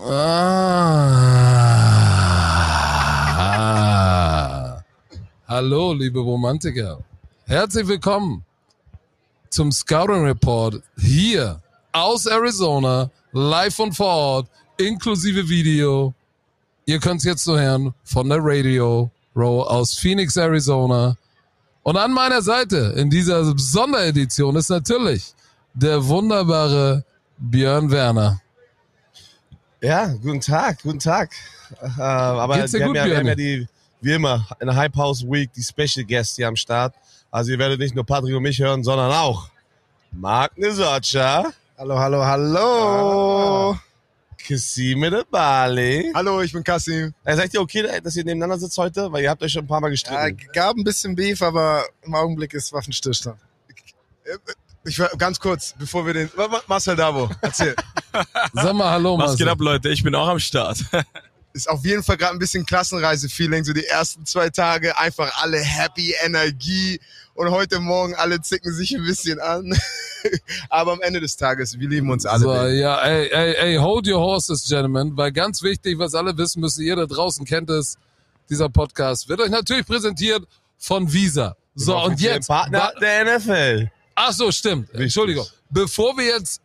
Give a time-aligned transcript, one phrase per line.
[0.00, 1.48] Ah.
[5.48, 7.00] Hallo, liebe Romantiker.
[7.46, 8.44] Herzlich willkommen
[9.50, 11.60] zum Scouting Report hier
[11.92, 16.14] aus Arizona, live und vor Ort, inklusive Video.
[16.86, 21.16] Ihr könnt es jetzt nur hören von der Radio Row aus Phoenix, Arizona.
[21.82, 25.34] Und an meiner Seite in dieser Sonderedition ist natürlich
[25.74, 27.04] der wunderbare
[27.38, 28.40] Björn Werner.
[29.80, 31.30] Ja, guten Tag, guten Tag.
[31.80, 33.68] Äh, aber Geht's dir wir, gut, haben ja, wir haben ja die,
[34.00, 36.94] wie immer, in der Hype House Week die Special Guests hier am Start.
[37.30, 39.50] Also ihr werdet nicht nur Patrick und mich hören, sondern auch
[40.10, 43.78] Mark Nisocha, Hallo, hallo, hallo.
[44.36, 46.10] Kasim de Bali.
[46.12, 47.14] Hallo, ich bin Kassim.
[47.24, 49.12] Äh, seid ihr okay, dass ihr nebeneinander sitzt heute?
[49.12, 50.52] Weil ihr habt euch schon ein paar Mal Ja, gestritten.
[50.52, 53.38] gab ein bisschen Beef, aber im Augenblick ist Waffenstillstand.
[54.84, 56.30] Ich war ganz kurz, bevor wir den.
[56.66, 57.74] Marcel Davo, erzähl.
[58.52, 59.48] Sag mal Hallo, Was geht Marcel.
[59.48, 59.88] ab, Leute?
[59.90, 60.78] Ich bin auch am Start.
[61.52, 63.64] ist auf jeden Fall gerade ein bisschen Klassenreise-Feeling.
[63.64, 67.00] So die ersten zwei Tage einfach alle happy, Energie.
[67.34, 69.76] Und heute Morgen alle zicken sich ein bisschen an.
[70.70, 72.40] aber am Ende des Tages, wir lieben uns alle.
[72.40, 76.60] So, ja, ey, ey, ey, hold your horses, gentlemen, weil ganz wichtig, was alle wissen
[76.60, 77.96] müssen, ihr da draußen kennt es,
[78.50, 80.46] dieser Podcast wird euch natürlich präsentiert
[80.78, 81.56] von Visa.
[81.74, 83.90] So, und Offiziellen jetzt, Partner der NFL.
[84.18, 85.46] Ach so, stimmt, Entschuldigung.
[85.70, 86.60] Bevor wir jetzt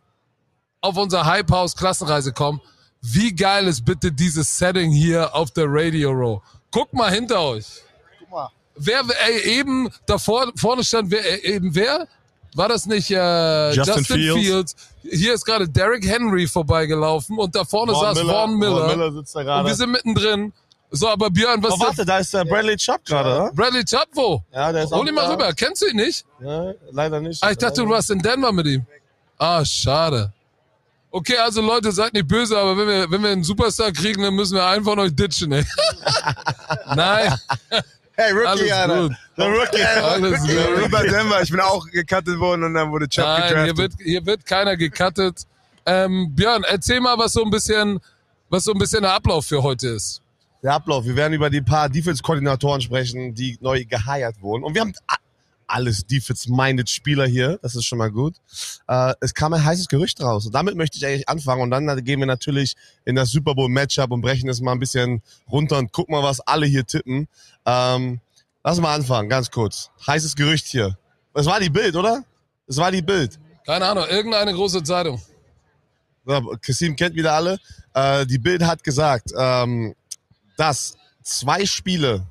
[0.80, 2.60] auf unser Hype House Klassenreise kommen,
[3.00, 6.42] wie geil ist bitte dieses Setting hier auf der Radio Row?
[6.70, 7.66] Guckt mal hinter euch.
[8.18, 8.48] Guck mal.
[8.76, 12.08] Wer, ey, eben davor, vorne stand wer, äh, eben wer?
[12.54, 14.40] War das nicht äh, Justin, Justin Fields?
[14.40, 14.76] Fields.
[15.02, 18.88] Hier ist gerade Derrick Henry vorbeigelaufen und da vorne saß Vaughn Miller.
[18.88, 19.74] Vaughn Miller sitzt da Und wir gerade.
[19.74, 20.52] sind mittendrin.
[20.90, 23.52] So, aber Björn, was Oh, warte, da ist der Bradley Chubb gerade, oder?
[23.52, 24.42] Bradley Chubb wo?
[24.52, 25.32] Ja, der ist Hol auch ihn mal da.
[25.32, 25.52] rüber.
[25.52, 26.24] Kennst du ihn nicht?
[26.40, 27.42] Ja, leider nicht.
[27.42, 28.86] Ah, ich dachte, du warst in Denver mit ihm.
[29.38, 30.32] Ah, schade.
[31.10, 34.34] Okay, also Leute, seid nicht böse, aber wenn wir, wenn wir einen Superstar kriegen, dann
[34.34, 35.64] müssen wir einen von euch ditchen, ey.
[36.94, 37.34] Nein,
[38.16, 39.08] Hey, Rookie, alles Alter.
[39.08, 39.16] gut.
[39.36, 39.82] Der Rookie.
[39.82, 40.84] Alles gut.
[40.84, 43.76] Rüber Denver, ich bin auch gecuttet worden und dann wurde Chubb Nein, hier gedraftet.
[43.78, 45.46] wird, hier wird keiner gecuttet.
[45.84, 47.98] Ähm, Björn, erzähl mal, was so ein bisschen,
[48.50, 50.20] was so ein bisschen der Ablauf für heute ist.
[50.64, 51.04] Der Ablauf.
[51.04, 54.64] Wir werden über die paar Defense-Koordinatoren sprechen, die neu geheiert wurden.
[54.64, 54.94] Und wir haben
[55.66, 57.58] alles Defense-minded Spieler hier.
[57.60, 58.36] Das ist schon mal gut.
[58.88, 60.46] Äh, es kam ein heißes Gerücht raus.
[60.46, 61.60] Und damit möchte ich eigentlich anfangen.
[61.60, 65.20] Und dann gehen wir natürlich in das Super Bowl-Matchup und brechen es mal ein bisschen
[65.52, 67.28] runter und gucken mal, was alle hier tippen.
[67.66, 68.20] Ähm,
[68.64, 69.90] lass mal anfangen, ganz kurz.
[70.06, 70.96] Heißes Gerücht hier.
[71.34, 72.24] Das war die Bild, oder?
[72.66, 73.38] Das war die Bild.
[73.66, 75.20] Keine Ahnung, irgendeine große Zeitung.
[76.62, 77.58] Kassim kennt wieder alle.
[77.92, 79.94] Äh, die Bild hat gesagt, ähm,
[80.56, 82.26] dass zwei Spiele,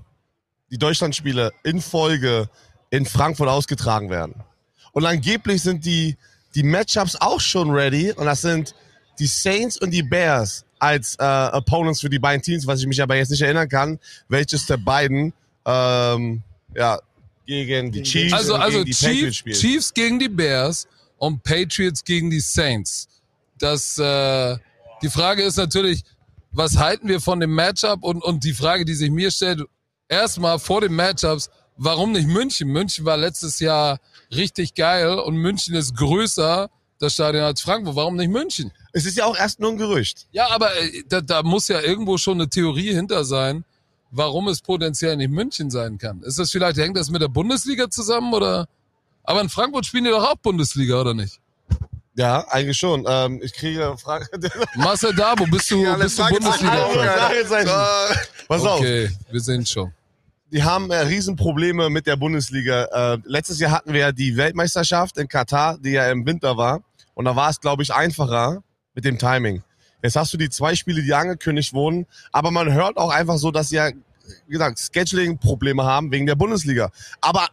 [0.69, 2.50] die Deutschlandspiele in Folge
[2.89, 4.44] in Frankfurt ausgetragen werden.
[4.91, 6.16] Und angeblich sind die,
[6.56, 8.11] die Matchups auch schon ready.
[8.11, 8.75] Und das sind
[9.19, 13.01] die Saints und die Bears als äh, Opponents für die beiden Teams, was ich mich
[13.01, 15.34] aber jetzt nicht erinnern kann, welches der beiden
[15.66, 16.44] ähm,
[16.75, 17.00] ja,
[17.45, 19.59] gegen die Chiefs Also, also gegen die Patriots Chief, spielt.
[19.59, 23.07] Chiefs gegen die Bears und Patriots gegen die Saints.
[23.59, 24.57] Das, äh,
[25.01, 26.03] die Frage ist natürlich,
[26.53, 28.03] was halten wir von dem Matchup?
[28.03, 29.62] Und, und die Frage, die sich mir stellt,
[30.08, 32.69] erstmal vor den Matchups, warum nicht München?
[32.69, 34.00] München war letztes Jahr
[34.31, 36.69] richtig geil und München ist größer,
[37.00, 37.96] das Stadion, als Frankfurt.
[37.96, 38.72] Warum nicht München?
[38.94, 40.28] Es ist ja auch erst nur ein Gerücht.
[40.31, 43.66] Ja, aber äh, da, da muss ja irgendwo schon eine Theorie hinter sein,
[44.12, 46.22] warum es potenziell nicht München sein kann.
[46.22, 48.68] Ist das vielleicht, hängt das mit der Bundesliga zusammen oder?
[49.24, 51.40] Aber in Frankfurt spielen die doch auch Bundesliga, oder nicht?
[52.16, 53.06] Ja, eigentlich schon.
[53.07, 54.28] Ähm, ich kriege eine Frage.
[54.75, 56.28] Marcel Dabo, bist du, bist du.
[56.29, 56.88] Bundesliga?
[56.88, 57.69] Fragezeichen.
[58.47, 59.91] Pass auf, Okay, wir sehen schon.
[60.52, 63.13] die haben äh, Riesenprobleme mit der Bundesliga.
[63.16, 66.81] Äh, letztes Jahr hatten wir ja die Weltmeisterschaft in Katar, die ja im Winter war.
[67.16, 68.62] Und da war es, glaube ich, einfacher
[68.94, 69.63] mit dem Timing.
[70.03, 73.50] Jetzt hast du die zwei Spiele, die angekündigt wurden, aber man hört auch einfach so,
[73.52, 73.90] dass sie ja,
[74.47, 76.91] wie gesagt, Scheduling-Probleme haben wegen der Bundesliga.
[77.22, 77.47] Aber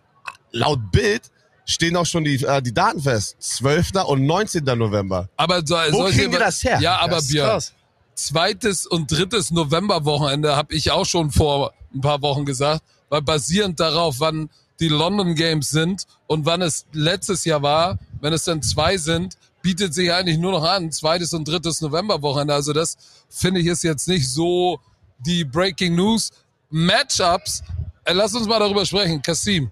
[0.51, 1.31] laut Bild
[1.71, 3.37] stehen auch schon die, äh, die Daten fest.
[3.39, 4.05] 12.
[4.07, 4.65] und 19.
[4.65, 5.29] November.
[5.37, 6.79] Aber so, Wo kriegen die das her?
[6.81, 7.73] Ja, aber krass.
[8.15, 13.81] zweites und drittes Novemberwochenende habe ich auch schon vor ein paar Wochen gesagt, weil basierend
[13.81, 14.51] darauf, wann
[14.81, 19.37] die London Games sind und wann es letztes Jahr war, wenn es dann zwei sind,
[19.63, 22.55] bietet sich eigentlich nur noch an, zweites und drittes Novemberwochenende.
[22.55, 22.97] Also das
[23.29, 24.81] finde ich ist jetzt nicht so
[25.19, 26.31] die Breaking News.
[26.71, 27.63] Matchups,
[28.05, 29.21] äh, lass uns mal darüber sprechen.
[29.21, 29.71] Kasim,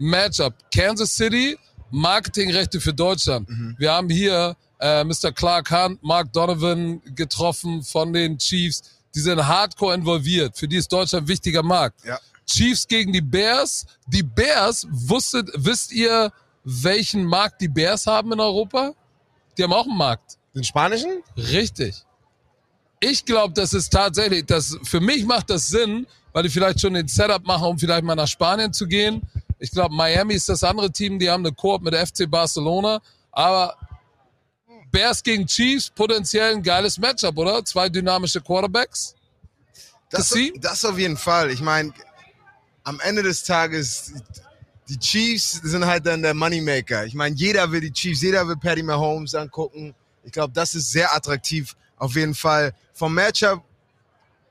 [0.00, 0.54] Matchup.
[0.74, 1.56] Kansas City,
[1.90, 3.48] Marketingrechte für Deutschland.
[3.78, 5.30] Wir haben hier äh, Mr.
[5.32, 8.82] Clark Hunt, Mark Donovan getroffen von den Chiefs.
[9.14, 10.56] Die sind hardcore involviert.
[10.56, 12.04] Für die ist Deutschland ein wichtiger Markt.
[12.04, 12.18] Ja.
[12.46, 13.86] Chiefs gegen die Bears.
[14.06, 16.32] Die Bears, wusstet, wisst ihr,
[16.64, 18.94] welchen Markt die Bears haben in Europa?
[19.58, 20.38] Die haben auch einen Markt.
[20.54, 21.22] Den spanischen?
[21.36, 22.04] Richtig.
[23.00, 26.94] ich glaube, das ist tatsächlich, das, für mich macht das Sinn, weil die vielleicht schon
[26.94, 29.22] den Setup machen, um vielleicht mal nach Spanien zu gehen.
[29.60, 33.76] Ich glaube, Miami ist das andere Team, die haben eine Koop mit FC Barcelona, aber
[34.90, 37.64] Bears gegen Chiefs, potenziell ein geiles Matchup, oder?
[37.64, 39.14] Zwei dynamische Quarterbacks.
[40.10, 41.50] Das, das auf jeden Fall.
[41.50, 41.92] Ich meine,
[42.82, 44.12] am Ende des Tages,
[44.88, 47.06] die Chiefs sind halt dann der Moneymaker.
[47.06, 49.94] Ich meine, jeder will die Chiefs, jeder will Patty Mahomes angucken.
[50.24, 51.76] Ich glaube, das ist sehr attraktiv.
[51.96, 52.74] Auf jeden Fall.
[52.94, 53.62] Vom Matchup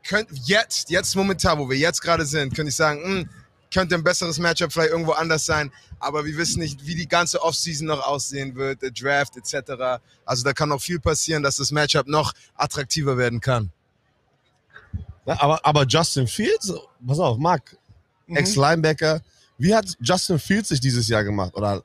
[0.08, 3.30] könnt jetzt, jetzt momentan, wo wir jetzt gerade sind, könnte ich sagen, mh,
[3.74, 5.72] könnte ein besseres Matchup vielleicht irgendwo anders sein.
[6.00, 10.02] Aber wir wissen nicht, wie die ganze Offseason noch aussehen wird, der Draft etc.
[10.26, 13.72] Also da kann noch viel passieren, dass das Matchup noch attraktiver werden kann.
[15.26, 16.74] Ja, aber, aber Justin Fields,
[17.06, 17.78] pass auf, Marc,
[18.28, 19.22] Ex-Linebacker,
[19.58, 21.54] wie hat Justin Fields sich dieses Jahr gemacht?
[21.54, 21.84] Oder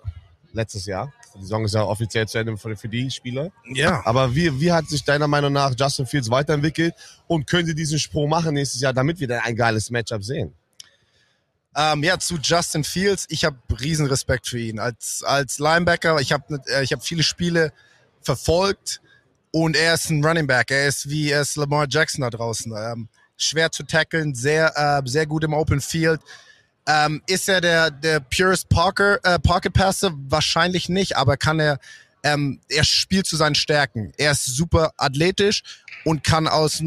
[0.52, 1.12] letztes Jahr?
[1.37, 3.50] Die Saison ist ja offiziell zu Ende für, die Spieler.
[3.72, 4.02] Ja.
[4.06, 6.94] Aber wie, wie hat sich deiner Meinung nach Justin Fields weiterentwickelt
[7.26, 10.54] und könnte diesen Sprung machen nächstes Jahr, damit wir dann ein geiles Matchup sehen?
[11.76, 14.79] Ähm, ja, zu Justin Fields, ich habe riesen Respekt für ihn.
[14.79, 17.73] Als, als Linebacker, ich habe äh, ich hab viele Spiele
[18.23, 19.00] verfolgt
[19.50, 20.71] und er ist ein Running Back.
[20.71, 22.73] Er ist wie er ist Lamar Jackson da draußen.
[22.76, 26.21] Ähm, schwer zu tackeln, sehr, äh, sehr gut im Open Field.
[26.87, 30.12] Ähm, ist er der, der purest Parker, äh, Pocket Passer?
[30.29, 31.79] Wahrscheinlich nicht, aber kann er,
[32.23, 34.12] ähm, er spielt zu seinen Stärken.
[34.19, 35.62] Er ist super athletisch
[36.05, 36.82] und kann aus,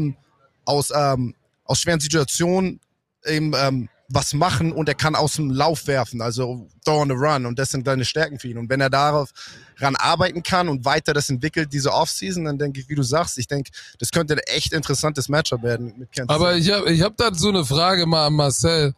[0.64, 2.80] aus, ähm, aus schweren Situationen
[3.24, 7.14] eben, ähm, was machen und er kann aus dem Lauf werfen, also throw on the
[7.14, 8.56] run und das sind seine Stärken für ihn.
[8.56, 9.30] Und wenn er darauf
[9.76, 13.36] ran arbeiten kann und weiter das entwickelt, diese Offseason, dann denke ich, wie du sagst,
[13.36, 17.02] ich denke, das könnte ein echt interessantes Matchup werden mit Kansas Aber ich habe ich
[17.02, 18.94] hab da so eine Frage mal an Marcel,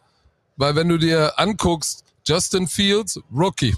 [0.56, 3.74] weil wenn du dir anguckst, Justin Fields, Rookie.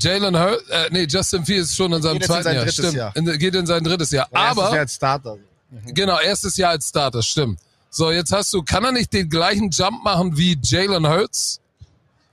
[0.00, 2.68] Jalen Hurts, äh, nee, Justin Fields schon in seinem Geht jetzt in zweiten sein Jahr,
[2.68, 2.94] stimmt.
[2.94, 3.16] Jahr.
[3.16, 4.28] In, geht in sein drittes Jahr.
[4.30, 5.38] Erstes Aber Jahr als Starter.
[5.86, 7.58] Genau, erstes Jahr als Starter, stimmt.
[7.96, 11.62] So, jetzt hast du, kann er nicht den gleichen Jump machen wie Jalen Hurts?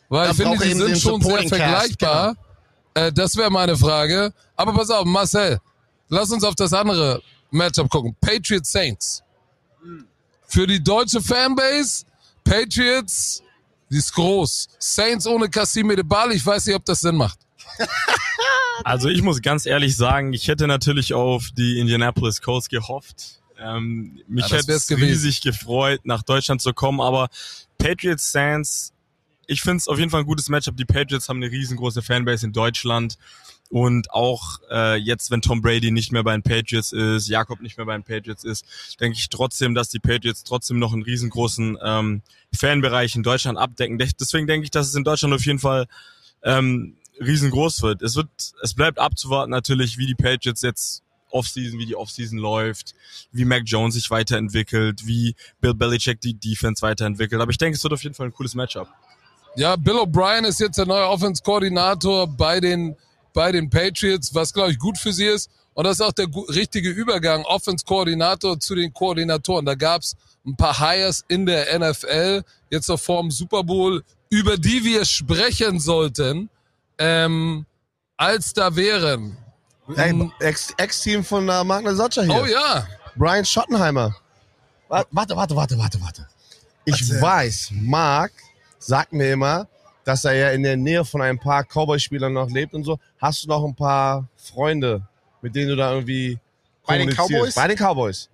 [0.10, 2.36] Weil Da ich finde, die sind schon sehr vergleichbar.
[2.94, 4.33] Äh, das wäre meine Frage.
[4.57, 5.62] Aber pass auf, Marcel,
[6.10, 8.13] lass uns auf das andere Matchup gucken.
[8.19, 9.24] Patriots Saints.
[10.48, 12.04] Für die deutsche Fanbase,
[12.44, 13.42] Patriots,
[13.89, 14.68] die ist groß.
[14.80, 17.39] Saints ohne Kassim Edebal, ich weiß nicht, ob das Sinn macht.
[18.83, 23.43] Also ich muss ganz ehrlich sagen, ich hätte natürlich auf die Indianapolis Colts gehofft.
[23.63, 27.30] Ähm, mich Ja, hätte es riesig gefreut, nach Deutschland zu kommen, aber
[27.77, 28.94] Patriots Saints,
[29.48, 30.75] ich finde es auf jeden Fall ein gutes Matchup.
[30.77, 33.18] Die Patriots haben eine riesengroße Fanbase in Deutschland
[33.69, 37.77] und auch äh, jetzt, wenn Tom Brady nicht mehr bei den Patriots ist, Jakob nicht
[37.77, 38.65] mehr bei den Patriots ist,
[39.00, 42.21] denke ich trotzdem, dass die Patriots trotzdem noch einen riesengroßen ähm,
[42.56, 43.98] Fanbereich in Deutschland abdecken.
[43.98, 45.88] Deswegen denke ich, dass es in Deutschland auf jeden Fall
[46.44, 48.01] ähm, riesengroß wird.
[48.01, 48.30] Es wird,
[48.62, 51.04] es bleibt abzuwarten natürlich, wie die Patriots jetzt
[51.34, 52.94] Offseason, wie die Offseason läuft,
[53.32, 57.42] wie Mac Jones sich weiterentwickelt, wie Bill Belichick die Defense weiterentwickelt.
[57.42, 58.88] Aber ich denke, es wird auf jeden Fall ein cooles Matchup.
[59.56, 62.96] Ja, Bill O'Brien ist jetzt der neue Offense-Koordinator bei den,
[63.34, 65.50] bei den Patriots, was glaube ich gut für sie ist.
[65.76, 69.66] Und das ist auch der richtige Übergang, Offense-Koordinator zu den Koordinatoren.
[69.66, 70.16] Da gab's
[70.46, 75.80] ein paar Hires in der NFL, jetzt noch vorm Super Bowl, über die wir sprechen
[75.80, 76.50] sollten,
[76.98, 77.66] ähm,
[78.18, 79.38] als da wären.
[79.96, 82.42] Ey, Ex- Ex-Team von äh, Magna Soccer hier.
[82.42, 84.16] Oh ja, Brian Schottenheimer.
[84.88, 86.28] Wa- Warte, warte, warte, warte, warte.
[86.86, 87.22] Ich Erzähl.
[87.22, 88.32] weiß, Marc
[88.80, 89.68] sagt mir immer,
[90.06, 93.00] dass er ja in der Nähe von ein paar Cowboy-Spielern noch lebt und so.
[93.20, 95.02] Hast du noch ein paar Freunde,
[95.42, 96.40] mit denen du da irgendwie
[96.86, 97.10] Bei den?
[97.10, 97.56] Cowboys?
[97.56, 98.30] Bei den Cowboys.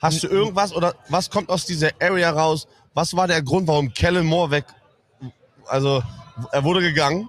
[0.00, 2.66] Hast du irgendwas oder was kommt aus dieser Area raus?
[2.94, 4.64] Was war der Grund, warum Kellen Moore weg?
[5.66, 6.02] Also,
[6.50, 7.28] er wurde gegangen.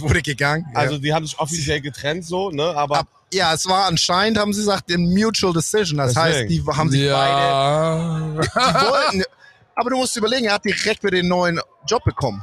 [0.00, 0.66] Wurde gegangen.
[0.74, 2.64] Also, die haben sich offiziell getrennt, so, ne?
[2.76, 5.98] Aber Ab, ja, es war anscheinend, haben sie gesagt, ein Mutual Decision.
[5.98, 6.64] Das heißt, Deswegen.
[6.64, 8.28] die haben sich beide, ja.
[8.30, 9.24] die wollten,
[9.74, 12.40] aber du musst überlegen, er hat direkt wieder den neuen Job bekommen.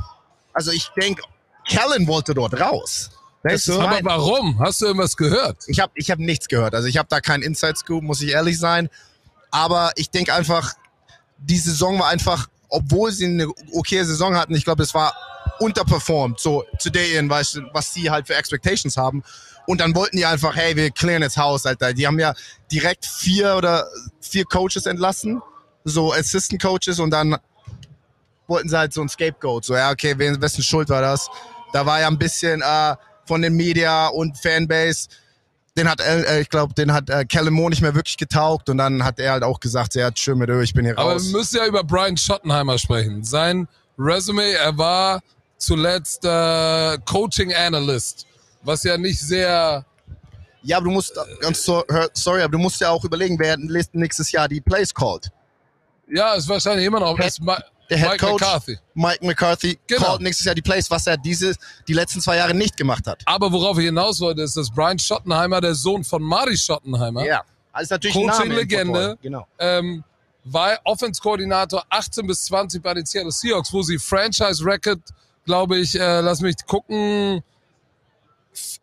[0.54, 1.24] Also ich denke,
[1.68, 3.10] Kellen wollte dort raus.
[3.44, 3.80] Das du?
[3.80, 4.60] Aber warum?
[4.60, 5.58] Hast du irgendwas gehört?
[5.68, 6.76] Ich habe ich hab nichts gehört.
[6.76, 8.90] Also ich habe da keinen Inside Scoop, muss ich ehrlich sein.
[9.50, 10.74] Aber ich denke einfach,
[11.38, 15.14] die Saison war einfach, obwohl sie eine okay Saison hatten, ich glaube, es war
[15.60, 19.24] unterperformed, so today in, weißt was sie halt für Expectations haben.
[19.68, 21.94] Und dann wollten die einfach, hey, wir klären jetzt Haus, Alter.
[21.94, 22.34] Die haben ja
[22.72, 23.88] direkt vier oder
[24.20, 25.42] vier Coaches entlassen,
[25.84, 27.38] so Assistant Coaches und dann
[28.48, 29.66] wollten sie halt so ein Scapegoat.
[29.66, 31.30] So, ja, okay, wessen Schuld war das?
[31.74, 35.10] Da war ja ein bisschen äh, von den Media und Fanbase,
[35.78, 38.78] den hat, äh, ich glaube, den hat äh, Kellen Moore nicht mehr wirklich getaugt und
[38.78, 41.26] dann hat er halt auch gesagt, ja, schön mit euch, ich bin hier Aber raus.
[41.32, 43.24] wir müssen ja über Brian Schottenheimer sprechen.
[43.24, 45.22] Sein Resume, er war
[45.58, 48.26] zuletzt äh, Coaching Analyst,
[48.64, 49.86] was ja nicht sehr
[50.64, 53.56] Ja, aber du musst, ganz so, hör- sorry, aber du musst ja auch überlegen, wer
[53.58, 55.30] nächstes Jahr die Plays callt.
[56.08, 57.58] Ja, ist wahrscheinlich immer noch Ma
[57.92, 58.78] Der Head Mike Coach McCarthy.
[58.94, 60.06] Mike McCarthy Genau.
[60.06, 61.54] callt nächstes Jahr die Plays, was er diese,
[61.88, 63.22] die letzten zwei Jahre nicht gemacht hat.
[63.26, 67.44] Aber worauf ich hinaus wollte, ist, dass Brian Schottenheimer, der Sohn von Marty Schottenheimer, Ja,
[67.74, 69.18] also natürlich ein Name im Coaching-Legende.
[69.22, 69.46] Genau.
[69.60, 70.04] ähm,
[70.46, 75.00] war Offense-Koordinator 18 bis 20 bei den Seattle Seahawks, wo sie Franchise-Record,
[75.46, 77.44] glaube ich, äh, lass mich gucken,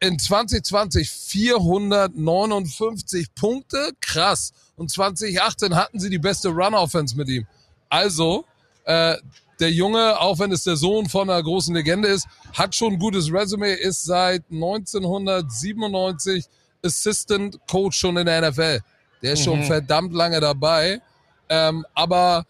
[0.01, 4.53] in 2020 459 Punkte, krass.
[4.77, 7.47] Und 2018 hatten sie die beste Run-Offense mit ihm.
[7.89, 8.45] Also,
[8.89, 9.17] äh,
[9.61, 12.99] der Junge, auch wenn es der Sohn von einer großen Legende ist, hat schon ein
[12.99, 16.47] gutes Resume, ist seit 1997
[16.83, 18.81] Assistant Coach schon in der NFL.
[19.21, 21.03] Der ist schon verdammt lange dabei.
[21.51, 22.47] Ähm, aber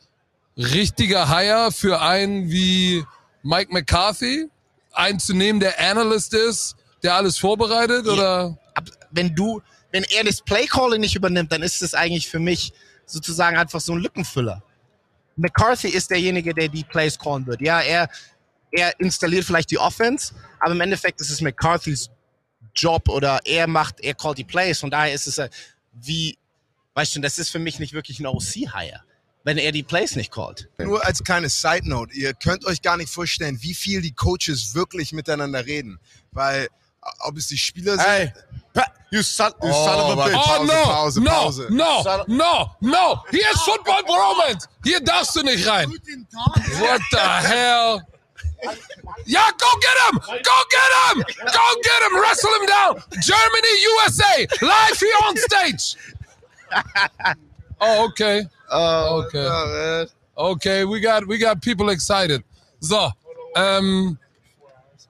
[0.56, 3.04] richtiger Hire für einen wie
[3.42, 4.48] Mike McCarthy,
[4.92, 8.58] einen zu nehmen, der Analyst ist, der alles vorbereitet, oder?
[8.74, 12.72] Ab, wenn du, wenn er das Playcalling nicht übernimmt, dann ist es eigentlich für mich
[13.06, 14.62] sozusagen einfach so ein Lückenfüller.
[15.38, 17.60] McCarthy ist derjenige, der die Plays callen wird.
[17.60, 18.08] Ja, er,
[18.72, 22.10] er installiert vielleicht die Offense, aber im Endeffekt ist es McCarthys
[22.74, 24.80] Job oder er macht, er callt die Plays.
[24.80, 25.48] Von daher ist es äh,
[25.92, 26.38] wie,
[26.94, 29.02] weißt du, das ist für mich nicht wirklich ein OC-Hire,
[29.44, 30.68] wenn er die Plays nicht callt.
[30.78, 34.74] Nur als kleine Side Note, ihr könnt euch gar nicht vorstellen, wie viel die Coaches
[34.74, 35.98] wirklich miteinander reden.
[36.32, 36.68] Weil,
[37.20, 38.06] ob es die Spieler sind.
[38.06, 38.32] Hey,
[39.10, 40.34] you son, you Oh, son of a bitch.
[40.34, 41.70] Oh Pause, no, Pause, no, Pause.
[41.70, 43.22] no, no, no.
[43.30, 44.66] Hier ist Football Bromance.
[44.84, 45.90] Hier darfst du nicht rein.
[45.90, 48.00] What the hell?
[49.24, 50.18] Ja, go get him!
[50.42, 51.22] Go get him!
[51.46, 52.20] Go get him!
[52.20, 53.02] Wrestle him down!
[53.20, 54.46] Germany, USA!
[54.60, 55.96] Live here on stage!
[57.80, 58.44] Oh, okay.
[58.70, 59.42] Oh, Okay.
[59.44, 60.06] no.
[60.36, 62.42] Okay, we got, we got people excited.
[62.80, 63.10] So,
[63.56, 64.18] ähm,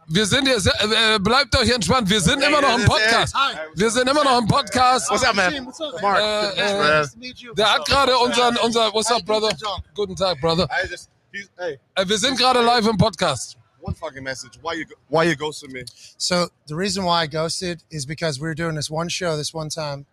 [0.08, 2.08] wir sind hier, se- äh, äh bleibt euch entspannt.
[2.08, 3.34] Wir sind immer noch im Podcast.
[3.74, 5.10] Wir sind immer noch im Podcast.
[5.10, 5.68] What's up, man?
[6.00, 6.18] Mark.
[6.18, 9.50] Äh, äh, der hat gerade unseren, unser, what's up, brother?
[9.94, 10.66] Guten Tag, brother.
[10.70, 13.56] I just, he's, hey, Äh, wir sind gerade live im Podcast.
[13.80, 14.58] one fucking message.
[14.62, 15.84] Why you, go- why you ghosting me?
[16.16, 19.54] So the reason why I ghosted is because we were doing this one show this
[19.54, 20.06] one time,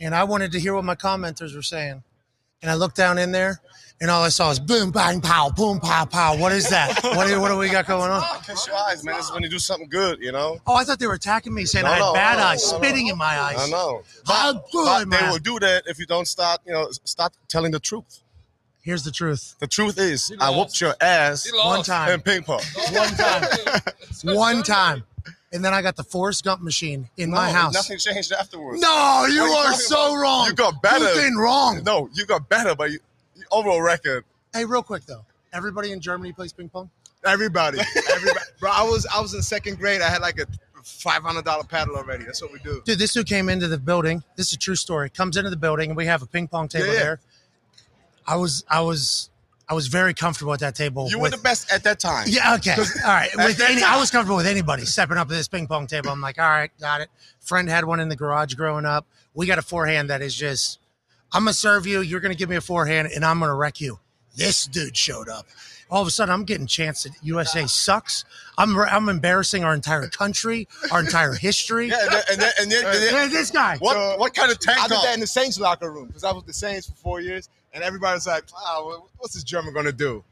[0.00, 2.02] and I wanted to hear what my commenters were saying.
[2.62, 3.60] And I looked down in there,
[4.00, 6.36] and all I saw was boom, bang, pow, boom, pow, pow.
[6.36, 7.00] What is that?
[7.02, 8.22] what, do, what do we got going on?
[8.46, 9.16] Kiss your eyes, man.
[9.16, 10.58] This is when you do something good, you know?
[10.66, 12.72] Oh, I thought they were attacking me, saying No, I had no, bad no, eyes,
[12.72, 12.84] no, no.
[12.84, 13.56] spitting in my eyes.
[13.58, 14.02] I know.
[14.26, 17.34] How But, good, but they will do that if you don't start, you know, start
[17.48, 18.20] telling the truth.
[18.82, 19.56] Here's the truth.
[19.58, 20.56] The truth is, I lost.
[20.58, 22.62] whooped your ass One time in ping pong.
[22.92, 23.44] one time,
[24.34, 25.04] one time,
[25.52, 27.74] and then I got the Forrest Gump machine in my house.
[27.74, 28.80] Nothing changed afterwards.
[28.80, 30.22] No, you are you are so about?
[30.22, 30.46] wrong.
[30.46, 31.04] You got better.
[31.04, 31.82] You've been wrong.
[31.84, 33.00] No, you got better, but you, you
[33.50, 34.24] overall record.
[34.52, 36.90] Hey, real quick though, everybody in Germany plays ping pong.
[37.24, 37.78] Everybody,
[38.12, 38.70] everybody, bro.
[38.72, 40.00] I was I was in second grade.
[40.00, 40.46] I had like a
[40.82, 42.24] five hundred dollar paddle already.
[42.24, 42.82] That's what we do.
[42.84, 44.22] Dude, this dude came into the building.
[44.36, 45.10] This is a true story.
[45.10, 46.98] Comes into the building and we have a ping pong table Yeah, yeah.
[47.00, 47.20] there.
[48.26, 49.28] I was I was
[49.68, 51.08] I was very comfortable at that table.
[51.08, 52.26] You were the best at that time.
[52.28, 52.72] Yeah, okay.
[53.04, 53.30] All right.
[53.36, 56.10] With any, I was comfortable with anybody stepping up to this ping pong table.
[56.10, 57.08] I'm like, all right, got it.
[57.38, 59.06] Friend had one in the garage growing up.
[59.32, 60.80] We got a forehand that is just,
[61.32, 62.00] I'm gonna serve you.
[62.00, 63.98] You're gonna give me a forehand, and I'm gonna wreck you.
[64.36, 65.46] This dude showed up.
[65.90, 68.24] All of a sudden, I'm getting chance that USA sucks.
[68.56, 71.88] I'm I'm embarrassing our entire country, our entire history.
[71.88, 73.76] Yeah, and then, and then, and then, and then- Hey, this guy.
[73.78, 75.04] what, So, what kind of tank I did top?
[75.04, 77.48] that in the Saints locker room because I was with the Saints for four years,
[77.74, 80.22] and everybody's like, "Wow, what's this German gonna do?"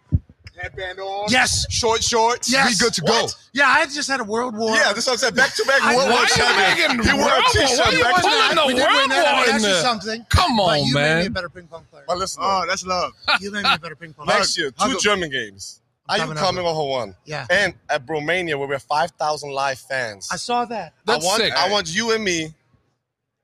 [0.58, 1.66] Headband on, Yes.
[1.70, 2.68] short shorts, Yes.
[2.70, 3.26] we good to What?
[3.26, 3.32] go.
[3.52, 4.74] Yeah, I just had a world war.
[4.76, 5.34] Yeah, this is what I said.
[5.36, 6.96] Back to back I- World why War are you champion.
[6.96, 7.52] making He wore a World War?
[7.52, 8.66] t-shirt Why you back to back.
[8.66, 9.34] we did win World that.
[9.36, 9.82] War Let me in you there.
[9.82, 10.26] something.
[10.30, 12.04] Come But on, you made me a better ping pong player.
[12.08, 13.12] But listen, Oh, that's love.
[13.40, 14.26] You made me a better ping pong.
[14.26, 14.38] Player.
[14.38, 14.98] Next year, two.
[14.98, 15.80] German games.
[16.08, 16.88] Are you coming coming over.
[16.88, 17.14] one?
[17.26, 17.46] Yeah.
[17.50, 20.28] And at Romania, where we have 5,000 live fans.
[20.32, 20.94] I saw that.
[21.04, 21.52] That's I want, sick.
[21.54, 22.54] I want you and me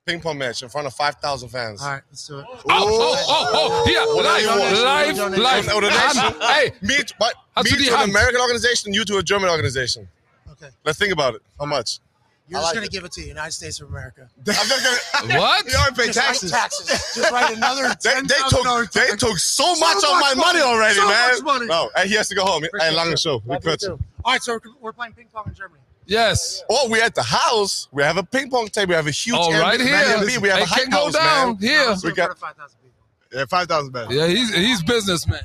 [0.06, 1.80] ping pong match in front of 5,000 fans.
[1.82, 2.44] All right, let's do it.
[2.49, 4.82] Oh, oh, oh, oh, hier, What do you want?
[4.84, 6.38] live, live, Donation.
[6.40, 6.40] live.
[6.42, 10.06] Hey, Me, but, Hast me to an American organization, you to a German organization.
[10.52, 10.68] Okay.
[10.84, 11.42] Let's think about it.
[11.58, 12.00] How much?
[12.46, 12.92] You're I just like gonna it.
[12.92, 14.28] give it to the United States of America.
[14.46, 14.82] I'm not
[15.25, 15.64] gonna, what?
[15.66, 16.50] You already pay Just write taxes.
[16.50, 16.87] taxes.
[17.14, 20.58] Just write another they, ten they thousand took they took so much of my money
[20.58, 20.61] money.
[20.61, 21.32] already, So man.
[21.32, 21.66] much money.
[21.66, 22.62] No, and he has to go home.
[22.78, 23.40] Hey, long show.
[23.46, 23.99] We cut you.
[24.26, 25.80] All right, so we're, we're playing ping pong in Germany.
[26.06, 26.62] Yes.
[26.68, 27.88] Or we're at the house.
[27.92, 28.90] We have a ping pong table.
[28.90, 30.28] We have a huge Oh, right Airbnb.
[30.28, 30.40] here.
[30.40, 31.58] We have It a hype can go house, down man.
[31.61, 31.94] here.
[32.04, 32.90] We got- for 5,000 people.
[33.32, 34.12] Yeah, five thousand better.
[34.14, 35.40] Yeah, he's he's businessman.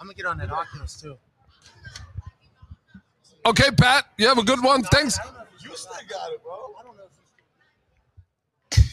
[0.00, 1.16] I'm gonna get on that Oculus too.
[3.46, 4.82] Okay, Pat, you have a good one.
[4.84, 5.18] Thanks.
[5.62, 6.74] You still got it, bro.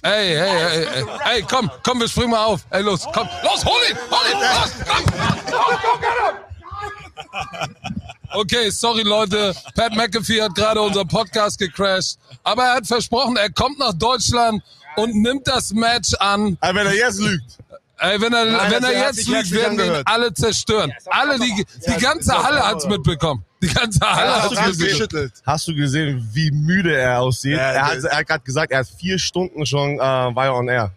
[0.03, 2.65] Hey, hey, hey, hey, hey, komm, komm, wir springen mal auf.
[2.71, 5.05] Hey, los, komm, los, hol ihn, hol ihn, los, komm,
[5.51, 7.95] los, go get him.
[8.31, 13.49] Okay, sorry Leute, Pat McAfee hat gerade unser Podcast gecrashed, aber er hat versprochen, er
[13.51, 14.61] kommt nach Deutschland
[14.97, 16.57] und nimmt das Match an.
[16.61, 17.57] Aber wenn er jetzt lügt.
[18.01, 20.93] Ey, wenn er, Nein, wenn er jetzt lügt, werden wir ihn alle zerstören.
[21.07, 23.43] Alle, die, die ganze Halle hat's mitbekommen.
[23.61, 24.85] Die ganze Halle Hast hat's du Franz gesehen?
[24.87, 25.09] mitbekommen.
[25.09, 25.33] geschüttelt.
[25.45, 27.57] Hast du gesehen, wie müde er aussieht?
[27.57, 30.69] Ja, er hat, er hat gerade gesagt, er hat vier Stunden schon, äh, war on
[30.69, 30.91] air.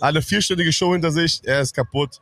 [0.00, 2.20] Eine vierstündige Show hinter sich, er ist kaputt.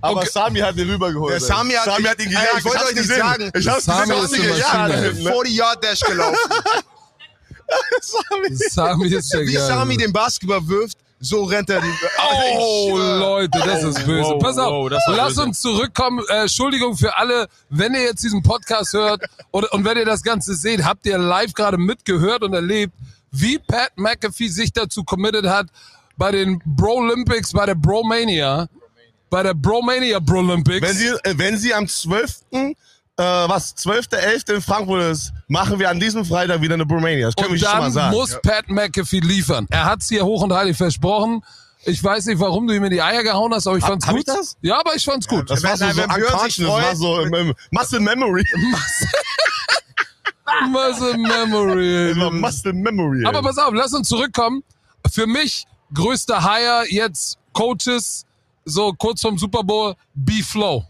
[0.00, 0.28] Aber Okay.
[0.32, 1.32] Sami hat ihn rübergeholt.
[1.32, 2.58] Der Sami hat- Sami hat ihn Ey, gejagt.
[2.58, 3.18] ich wollte euch nicht gesehen.
[3.18, 3.50] sagen.
[3.54, 4.44] Ich hab's Sami gesehen.
[4.44, 5.14] ist Sami eine gejagt.
[5.14, 5.24] Maschine.
[5.24, 5.30] Ne?
[5.32, 6.38] 40 Yard Dash gelaufen.
[8.00, 8.56] Sami.
[8.70, 9.56] Sami ist der Wie.
[9.56, 11.92] Sami den Basketball wirft, so rennt er die.
[12.56, 12.96] Oh.
[12.96, 14.22] Leute, das ist böse.
[14.30, 15.42] wow, Pass auf, wow, lass böse.
[15.42, 16.24] uns zurückkommen.
[16.28, 20.22] Äh, Entschuldigung für alle, wenn ihr jetzt diesen Podcast hört und, und wenn ihr das
[20.22, 22.94] Ganze seht, habt ihr live gerade mitgehört und erlebt,
[23.30, 25.66] wie Pat McAfee sich dazu committed hat,
[26.16, 28.68] bei den Bro Olympics, bei der Bromania,
[29.30, 30.86] bei der Bromania Bro Olympics.
[30.86, 32.72] Wenn sie, äh, wenn sie am 12., äh,
[33.16, 34.54] was, 12.11.
[34.54, 37.26] in Frankfurt ist, machen wir an diesem Freitag wieder eine Bromania.
[37.26, 38.16] Das können und wir schon mal dann sagen.
[38.16, 39.66] muss Pat McAfee liefern.
[39.70, 41.42] Er hat's hier hoch und heilig versprochen.
[41.84, 44.14] Ich weiß nicht, warum du ihm in die Eier gehauen hast, aber ich fand's hab
[44.14, 44.20] gut.
[44.20, 44.56] ich das?
[44.60, 45.50] Ja, aber ich fand's gut.
[45.50, 48.44] das war so, Nein, so unconscious, das war so im, im Muscle Memory.
[50.70, 52.14] Muscle Memory.
[52.18, 53.24] Das Muscle Memory.
[53.26, 54.62] Aber pass auf, lass uns zurückkommen.
[55.10, 58.26] Für mich größter Hire jetzt Coaches,
[58.68, 60.84] so kurz vom Super Bowl, B-Flow.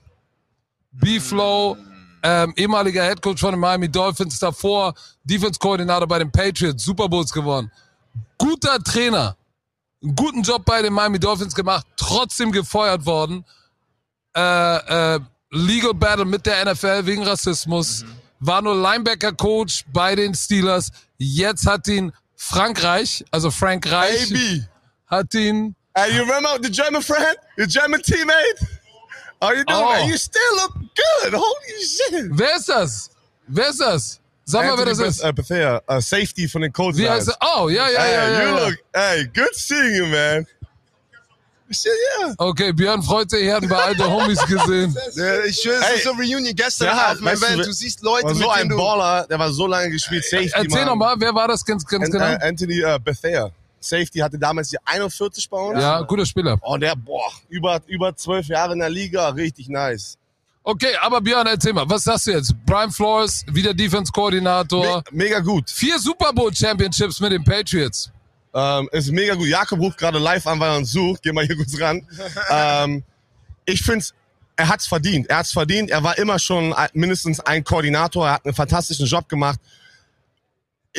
[0.92, 1.76] B-Flow,
[2.23, 4.94] ähm, ehemaliger Headcoach von den Miami Dolphins, davor
[5.25, 7.70] Defense-Koordinator bei den Patriots, Super Bowls gewonnen.
[8.37, 9.37] Guter Trainer,
[10.02, 13.44] einen guten Job bei den Miami Dolphins gemacht, trotzdem gefeuert worden.
[14.37, 15.20] Äh, äh,
[15.50, 18.04] Legal Battle mit der NFL wegen Rassismus.
[18.40, 20.90] War nur Linebacker-Coach bei den Steelers.
[21.16, 24.68] Jetzt hat ihn Frankreich, also Frank Reich, AB.
[25.06, 27.37] hat ihn Hey, you remember the German friend?
[27.57, 28.66] Your German teammate?
[29.40, 29.80] How you doing?
[29.83, 29.92] Oh.
[29.92, 30.09] man?
[30.09, 31.35] You still look good.
[31.35, 32.30] Holy shit.
[32.33, 33.11] Wer ist das?
[33.47, 34.21] Wer ist das?
[34.45, 35.21] Sag mal, wer das ist.
[35.23, 36.97] Äh, Bethea, äh, Safety von den Colts.
[36.99, 37.37] Wie heißt er?
[37.57, 38.42] Oh, ja, ja, Hey, ja, ja.
[38.42, 38.66] you ja.
[38.68, 40.47] look, hey, good seeing you, man.
[41.70, 42.35] Shit, yeah.
[42.38, 44.96] Okay, Björn freut sich, er hat ein paar alte Homies gesehen.
[45.16, 45.96] Ja, Ich schwöre, es Ey.
[45.96, 47.59] ist so Reunion gestern Ja, auf dem weißt du, Event.
[47.59, 48.77] wer- Du siehst Leute, War so mit ein denen du...
[48.79, 50.24] Baller, der war so lange gespielt.
[50.24, 50.87] Safety, Erzähl Mann.
[50.87, 52.24] nochmal, wer war das ganz, ganz An- genau?
[52.24, 53.51] äh, Anthony äh, Bethea.
[53.80, 55.80] Safety hatte damals die 41 bei uns.
[55.80, 56.58] Ja, guter Spieler.
[56.62, 60.18] Oh, der, boah, über, über zwölf Jahre in der Liga, richtig nice.
[60.64, 62.54] Okay, aber Björn, erzähl mal, was sagst du jetzt?
[62.66, 65.02] Brian Flores, wieder Defense-Koordinator.
[65.10, 65.70] Me mega gut.
[65.70, 68.10] Vier Super Bowl Championships mit den Patriots.
[68.52, 69.46] Ähm, ist mega gut.
[69.46, 71.22] Jakob ruft gerade live an, weil er uns sucht.
[71.22, 72.06] Geh mal hier kurz ran.
[72.50, 73.02] ähm,
[73.64, 74.12] ich find's,
[74.56, 75.28] er hat's verdient.
[75.28, 75.90] Er hat's verdient.
[75.90, 78.26] Er war immer schon mindestens ein Koordinator.
[78.26, 79.60] Er hat einen fantastischen Job gemacht.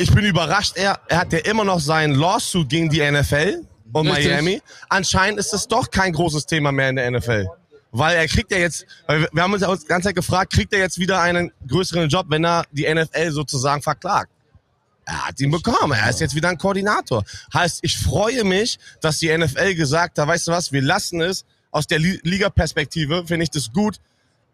[0.00, 0.76] Ich bin überrascht.
[0.76, 4.26] Er, er hat ja immer noch seinen Lawsuit gegen die NFL und Richtig.
[4.32, 4.62] Miami.
[4.88, 7.46] Anscheinend ist das doch kein großes Thema mehr in der NFL.
[7.92, 10.72] Weil er kriegt ja jetzt, weil wir- haben uns ja die ganze Zeit gefragt, kriegt
[10.72, 14.30] er jetzt wieder einen größeren Job, wenn er die NFL sozusagen verklagt?
[15.04, 15.92] Er hat ihn bekommen.
[15.92, 17.24] Er ist jetzt wieder ein Koordinator.
[17.52, 21.44] Heißt, ich freue mich, dass die NFL gesagt hat, weißt du was, wir lassen es
[21.72, 23.96] aus der Li- Liga-Perspektive, finde ich das gut,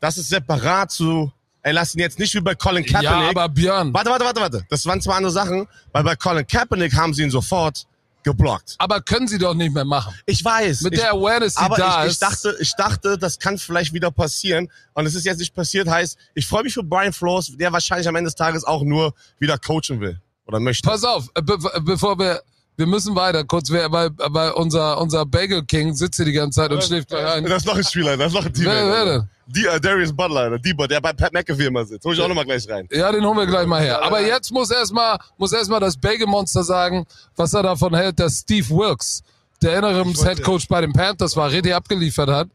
[0.01, 1.31] dass es separat zu,
[1.67, 3.25] ey, lassen jetzt nicht wie bei Colin Kaepernick.
[3.25, 4.67] Ja, aber Björn, warte, warte, warte, warte.
[4.71, 7.87] Das waren zwei andere Sachen, weil bei Colin Kaepernick haben sie ihn sofort
[8.23, 8.75] geblockt.
[8.79, 10.15] aber können sie doch nicht mehr machen.
[10.27, 10.83] Ich weiß.
[10.83, 12.23] Mit ich, der Awareness, die aber da ich, ich ist.
[12.23, 14.69] dachte, ich dachte, das kann vielleicht wieder passieren.
[14.95, 15.89] Und es ist jetzt nicht passiert.
[15.89, 19.15] Heißt, ich freue mich für Brian Flores, der wahrscheinlich am Ende des Tages auch nur
[19.39, 20.89] wieder coachen will oder möchte.
[20.89, 22.43] Pass auf, be bevor wir,
[22.77, 26.61] wir müssen weiter, kurz, wer- weil, weil unser, unser Bagel King sitzt hier die ganze
[26.61, 27.45] Zeit und schläft gleich ein.
[27.45, 28.77] Das ist noch ein Spieler, das ist noch ein Teammate.
[28.87, 29.29] Wer- wer denn?
[29.49, 32.05] Die, äh, Darius Butler, der Dieber, der bei Pat McAfee immer sitzt.
[32.05, 32.89] Hol ich auch nochmal gleich rein.
[32.91, 34.03] Ja, den holen wir gleich mal her.
[34.03, 38.41] Aber jetzt muss erstmal muss erstmal das Bagel Monster sagen, was er davon hält, dass
[38.41, 39.23] Steve Wilkes,
[39.63, 42.49] der Interims-Headcoach bei den Panthers war, richtig abgeliefert hat.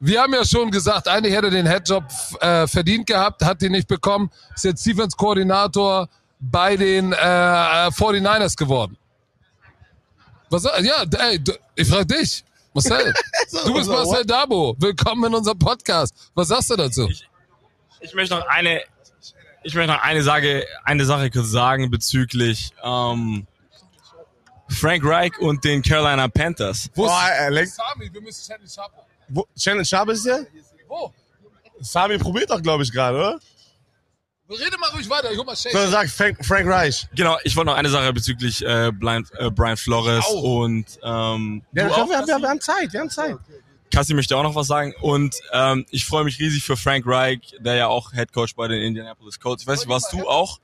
[0.00, 2.04] Wir haben ja schon gesagt, eigentlich hätte er den Headjob
[2.40, 6.08] äh, verdient gehabt, hat ihn nicht bekommen, ist jetzt Defense-Koordinator
[6.40, 8.96] bei den äh, äh, 49ers geworden.
[10.48, 11.40] Was, ja, ey,
[11.74, 13.12] ich frage dich, Marcel.
[13.64, 14.76] Du bist Marcel Dabo.
[14.78, 16.14] Willkommen in unserem Podcast.
[16.34, 17.08] Was sagst du dazu?
[17.98, 18.80] Ich möchte noch eine,
[19.64, 23.48] ich möchte noch eine Sache, eine Sache kurz sagen bezüglich ähm,
[24.68, 26.90] Frank Reich und den Carolina Panthers.
[26.94, 27.12] Wo ist,
[27.48, 28.92] lenkt, Sami, wir müssen Shannon Sharp
[29.28, 30.46] wo, Shannon Sharp ist der?
[30.86, 31.12] Wo?
[31.80, 33.40] Sami probiert doch, glaube ich, gerade, oder?
[34.48, 35.72] Rede mal ruhig weiter, ich hol mal Shake.
[35.72, 37.06] So, sagt Frank, Frank Reich.
[37.14, 41.88] Genau, ich wollte noch eine Sache bezüglich äh, Brian, äh, Brian Flores und ähm, Ja,
[41.88, 43.36] auch, wir, wir, wir haben Zeit, wir haben Zeit.
[43.92, 47.54] Kassi möchte auch noch was sagen und ähm, ich freue mich riesig für Frank Reich,
[47.60, 49.62] der ja auch Head Coach bei den Indianapolis Colts.
[49.62, 50.58] Ich weiß nicht, warst du auch,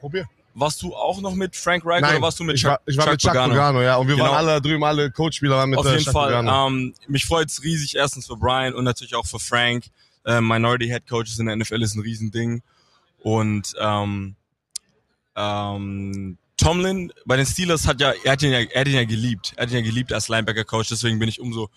[0.00, 0.26] Probier.
[0.54, 2.96] warst du auch noch mit Frank Reich oder warst du mit ich Chuck, war, ich
[2.96, 3.54] war mit Chuck Pagano?
[3.54, 3.96] Pagano, ja.
[3.96, 4.28] Und wir Genau.
[4.30, 6.32] waren alle drüben, alle Coachspieler waren mit Auf äh, jeden Chuck Fall.
[6.32, 6.66] Pagano.
[6.68, 9.84] Ähm, mich freut's riesig erstens für Brian und natürlich auch für Frank,
[10.26, 12.62] Äh, Minority Head Coaches in der NFL ist ein Riesending.
[13.24, 14.36] Und ähm,
[15.34, 19.04] ähm, Tomlin bei den Steelers hat ja, er hat ihn ja, er hat ihn ja
[19.04, 19.54] geliebt.
[19.56, 21.70] Er hat ihn ja geliebt als Linebacker-Coach, deswegen bin ich umso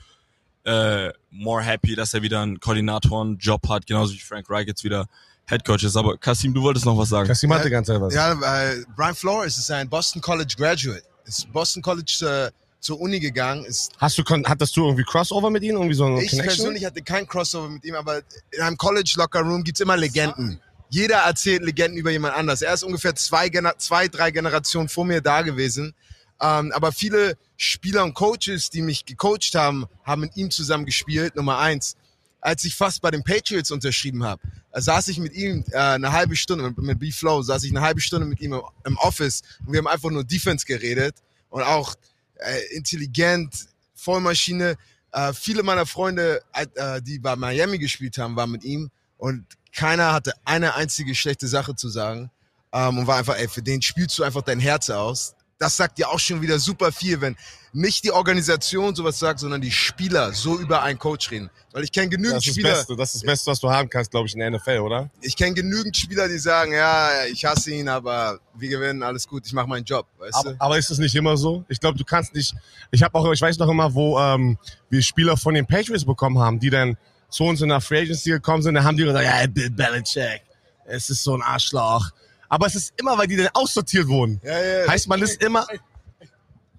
[0.65, 5.07] äh, more happy, dass er wieder einen Koordinatoren-Job hat, genauso wie Frank Reich jetzt wieder
[5.47, 5.95] Head Coach ist.
[5.95, 7.29] Aber Kasim, du wolltest noch was sagen.
[7.29, 8.13] Kassim hat die ganze Zeit was.
[8.13, 11.03] Ja, äh, Brian Flores ist ein Boston College Graduate.
[11.23, 13.63] Ist Boston College äh, zur Uni gegangen.
[13.63, 15.75] Ist, Hast du, hattest du irgendwie Crossover mit ihm?
[15.75, 16.57] Irgendwie so eine ich Connection?
[16.57, 18.17] persönlich hatte kein Crossover mit ihm, aber
[18.51, 20.59] in einem College Locker Room gibt's immer Legenden.
[20.89, 22.61] Jeder erzählt Legenden über jemand anders.
[22.61, 25.93] Er ist ungefähr zwei, Gener zwei drei Generationen vor mir da gewesen.
[26.39, 31.35] Ähm, aber viele Spieler und Coaches, die mich gecoacht haben, haben mit ihm zusammen gespielt.
[31.35, 31.95] Nummer eins.
[32.39, 36.11] Als ich fast bei den Patriots unterschrieben habe, äh, saß ich mit ihm äh, eine
[36.11, 39.73] halbe Stunde, mit, B-Flow, saß ich eine halbe Stunde mit ihm im, im Office und
[39.73, 41.15] wir haben einfach nur Defense geredet
[41.49, 41.95] und auch
[42.35, 44.75] äh, intelligent, Vollmaschine.
[45.11, 50.13] Äh, viele meiner Freunde, äh, die bei Miami gespielt haben, waren mit ihm und keiner
[50.13, 52.31] hatte eine einzige schlechte Sache zu sagen
[52.73, 55.35] ähm, und war einfach, ey, für den spielst du einfach dein Herz aus.
[55.59, 57.35] Das sagt ja auch schon wieder super viel, wenn
[57.73, 61.49] nicht die Organisation sowas sagt, sondern die Spieler so über einen Coach reden.
[61.71, 63.69] Weil ich kenne genügend das ist das Spieler, Beste, das ist das Beste, was du
[63.69, 65.09] haben kannst, glaube ich, in der NFL, oder?
[65.21, 69.45] ich kenne genügend Spieler, die sagen, ja, ich hasse ihn, aber wir gewinnen, alles gut,
[69.45, 70.55] ich mache meinen Job, weißt Aber, du?
[70.59, 71.63] aber ist es nicht immer so?
[71.69, 72.55] Ich glaube, du kannst nicht.
[72.91, 74.57] Ich habe auch, ich weiß noch immer, wo ähm,
[74.89, 76.97] wir Spieler von den Patriots bekommen haben, die dann
[77.29, 80.41] zu uns in der Free Agency gekommen sind, dann haben die gesagt, ja, Bill Belichick,
[80.85, 82.09] es ist so ein Arschloch.
[82.49, 84.39] Aber es ist immer, weil die dann aussortiert wurden.
[84.43, 85.65] Ja, ja, Heißt, man ist immer.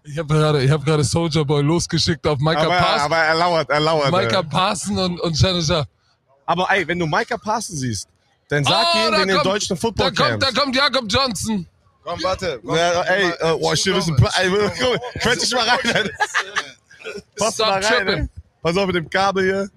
[0.03, 3.35] Ich habe gerade, ich habe gerade Soldier Boy losgeschickt auf Micah Aber, Parsons, aber er
[3.35, 4.11] lauert, er lauert.
[4.11, 4.43] Micah.
[4.43, 5.87] Parsons und und Shannon Sharp.
[6.47, 8.09] Aber ey, wenn du Micah Parsons siehst,
[8.49, 11.05] dann sag Oh, ihm da in den kommt- deutschen Da Football kommt, da kommt Jakob
[11.09, 11.67] Johnson.
[12.03, 12.59] Komm, warte.
[12.65, 13.71] Komm, Ja, ey, äh, oh,
[14.17, 16.11] Pla- ey, komm, komm, quetsch dich mal rein.
[17.37, 18.31] Pass Stop mal rein.
[18.63, 19.69] Pass auf mit dem Kabel hier.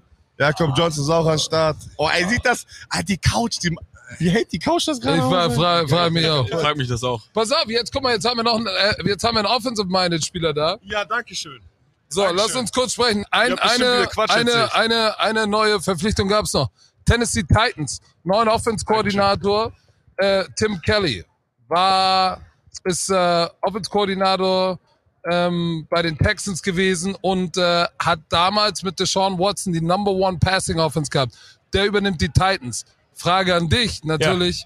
[0.41, 1.77] Jakob Johnson ist auch am Start.
[1.97, 2.65] Oh, ey, sieht das?
[2.89, 3.75] Ah, die Couch, die,
[4.17, 5.19] wie hält die Couch das Ich gerade?
[5.21, 5.58] frage aus, ey?
[5.60, 6.45] frag, frag mich auch.
[6.47, 7.21] Ich frag mich das auch.
[7.32, 9.47] Pass auf, jetzt guck mal, jetzt haben wir noch einen, äh, jetzt haben wir einen
[9.47, 10.80] Offensive-Minded Spieler da.
[10.82, 11.62] Ja, danke schön.
[12.10, 12.38] So, Dankeschön.
[12.47, 13.23] lass uns kurz sprechen.
[13.30, 16.71] Ein, eine, eine, eine, eine neue Verpflichtung gab's noch.
[17.06, 19.71] Tennessee Titans, neuen Offense-Koordinator,
[20.17, 21.23] äh, Tim Kelly
[21.67, 22.41] war,
[22.84, 24.80] ist äh, Offense-Koordinator
[25.29, 30.38] ähm, bei den Texans gewesen und äh, hat damals mit Deshaun Watson die Number One
[30.39, 31.34] Passing Offense gehabt.
[31.73, 32.86] Der übernimmt die Titans.
[33.13, 34.65] Frage an dich natürlich.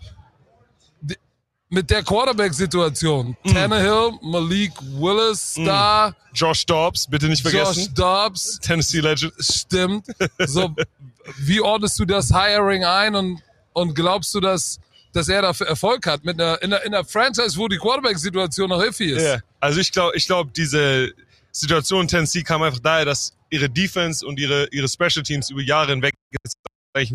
[1.02, 1.18] Die-
[1.70, 3.36] Mit der Quarterback-Situation.
[3.44, 3.54] Mhm.
[3.54, 7.94] Tannehill, Malik Willis da, Josh Dobbs, bitte nicht Josh vergessen.
[7.96, 9.34] Dobbs, Tennessee Legend.
[9.40, 10.06] stimmt.
[10.46, 10.74] So,
[11.40, 13.42] wie ordnest du das Hiring ein und,
[13.74, 14.80] und glaubst du, dass,
[15.16, 18.70] dass er dafür Erfolg hat mit einer, in einer, in einer Franchise, wo die Quarterback-Situation
[18.70, 19.24] noch iffy ist?
[19.24, 19.40] Ja.
[19.60, 21.14] Also ich glaube, ich glaube, diese
[21.52, 25.62] Situation in Tennessee kam einfach daher, dass ihre Defense und ihre, ihre Special Teams über
[25.62, 26.14] Jahre hinweg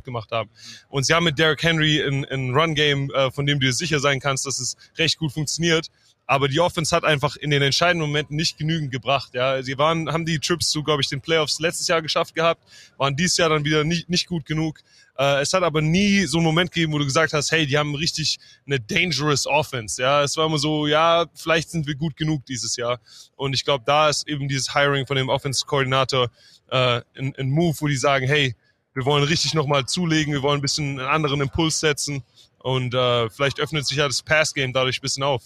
[0.05, 0.51] gemacht haben.
[0.89, 3.99] Und sie haben mit Derrick Henry ein, ein Run-Game, äh, von dem du dir sicher
[3.99, 5.89] sein kannst, dass es recht gut funktioniert.
[6.27, 9.31] Aber die Offense hat einfach in den entscheidenden Momenten nicht genügend gebracht.
[9.35, 12.63] Ja, sie waren, haben die Trips zu, glaube ich, den Playoffs letztes Jahr geschafft gehabt,
[12.99, 14.81] waren dieses Jahr dann wieder nicht, nicht gut genug.
[15.21, 17.77] Äh, es hat aber nie so einen Moment gegeben, wo du gesagt hast, hey, die
[17.77, 20.01] haben richtig eine dangerous Offense.
[20.01, 22.99] Ja, es war immer so, ja, vielleicht sind wir gut genug dieses Jahr.
[23.37, 26.31] Und ich glaube, da ist eben dieses Hiring von dem Offense-Koordinator
[26.71, 28.57] äh, ein, ein Move, wo die sagen, hey,
[28.95, 32.25] wir wollen richtig nochmal zulegen, wir wollen ein bisschen einen anderen Impuls setzen
[32.59, 35.43] und äh, vielleicht öffnet sich ja das Pass-Game dadurch ein bisschen auf.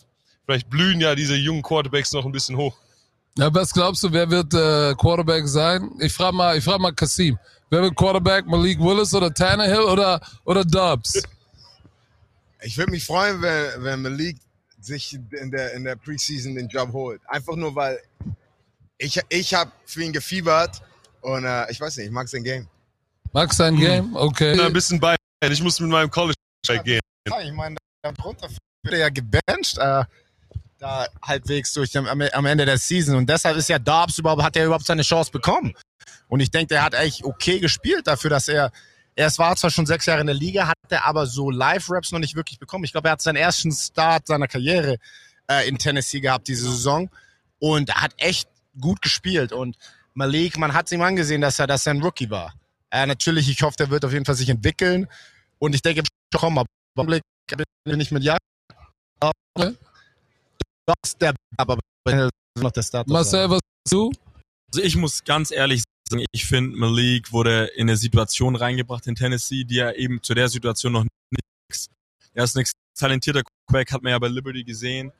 [0.46, 2.76] Vielleicht blühen ja diese jungen Quarterbacks noch ein bisschen hoch.
[3.36, 5.90] Ja, was glaubst du, wer wird äh, Quarterback sein?
[5.98, 7.36] Ich frage mal, ich frage mal Kasim.
[7.74, 8.46] Wer wird Quarterback?
[8.46, 11.20] Malik Willis oder Tannehill oder, oder Dobbs?
[12.62, 14.36] Ich würde mich freuen, wenn, wenn Malik
[14.80, 17.20] sich in der, in der Preseason den Job holt.
[17.26, 18.00] Einfach nur, weil
[18.96, 20.82] ich, ich habe für ihn gefiebert
[21.20, 22.68] und äh, ich weiß nicht, ich mag sein Game.
[23.32, 24.04] Magst sein Game?
[24.04, 24.60] Ich bin Okay.
[24.60, 25.16] ein bisschen bei.
[25.42, 26.34] Ich muss mit meinem College
[26.84, 27.00] gehen.
[27.26, 28.48] Ja, ich meine, darunter
[28.84, 30.04] wird er ja gebencht, äh,
[30.78, 33.16] da halbwegs durch am, am Ende der Season.
[33.16, 35.74] Und deshalb ist ja Dobbs überhaupt, hat er überhaupt seine Chance bekommen.
[36.28, 38.72] Und ich denke, der hat eigentlich okay gespielt dafür, dass er,
[39.14, 42.18] er war zwar schon sechs Jahre in der Liga, hat er aber so Live-Raps noch
[42.18, 42.84] nicht wirklich bekommen.
[42.84, 44.96] Ich glaube, er hat seinen ersten Start seiner Karriere
[45.50, 47.10] äh, in Tennessee gehabt diese Saison
[47.58, 48.48] und er hat echt
[48.80, 49.52] gut gespielt.
[49.52, 49.76] Und
[50.14, 52.54] Malik, man hat es ihm angesehen, dass er, dass er ein Rookie war.
[52.90, 55.08] Äh, natürlich, ich hoffe, der wird auf jeden Fall sich entwickeln.
[55.58, 56.02] Und ich denke,
[56.34, 57.22] komm, aber im Augenblick
[57.84, 58.36] bin ich mit Ja.
[60.86, 61.78] Das ist der, aber
[62.60, 63.12] noch der Status.
[63.12, 64.12] Marcel, was du?
[64.68, 65.93] Also ich muss ganz ehrlich sagen,
[66.32, 70.48] ich finde, Malik wurde in eine Situation reingebracht in Tennessee, die er eben zu der
[70.48, 71.88] Situation noch nichts.
[72.34, 72.64] Er ist ein
[72.94, 75.12] talentierter Quarterback, hat man ja bei Liberty gesehen.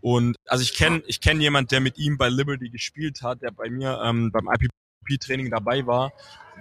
[0.00, 3.52] Und also ich kenne ich kenn jemand, der mit ihm bei Liberty gespielt hat, der
[3.52, 4.68] bei mir ähm, beim IP
[5.02, 6.12] MVP-Training dabei war,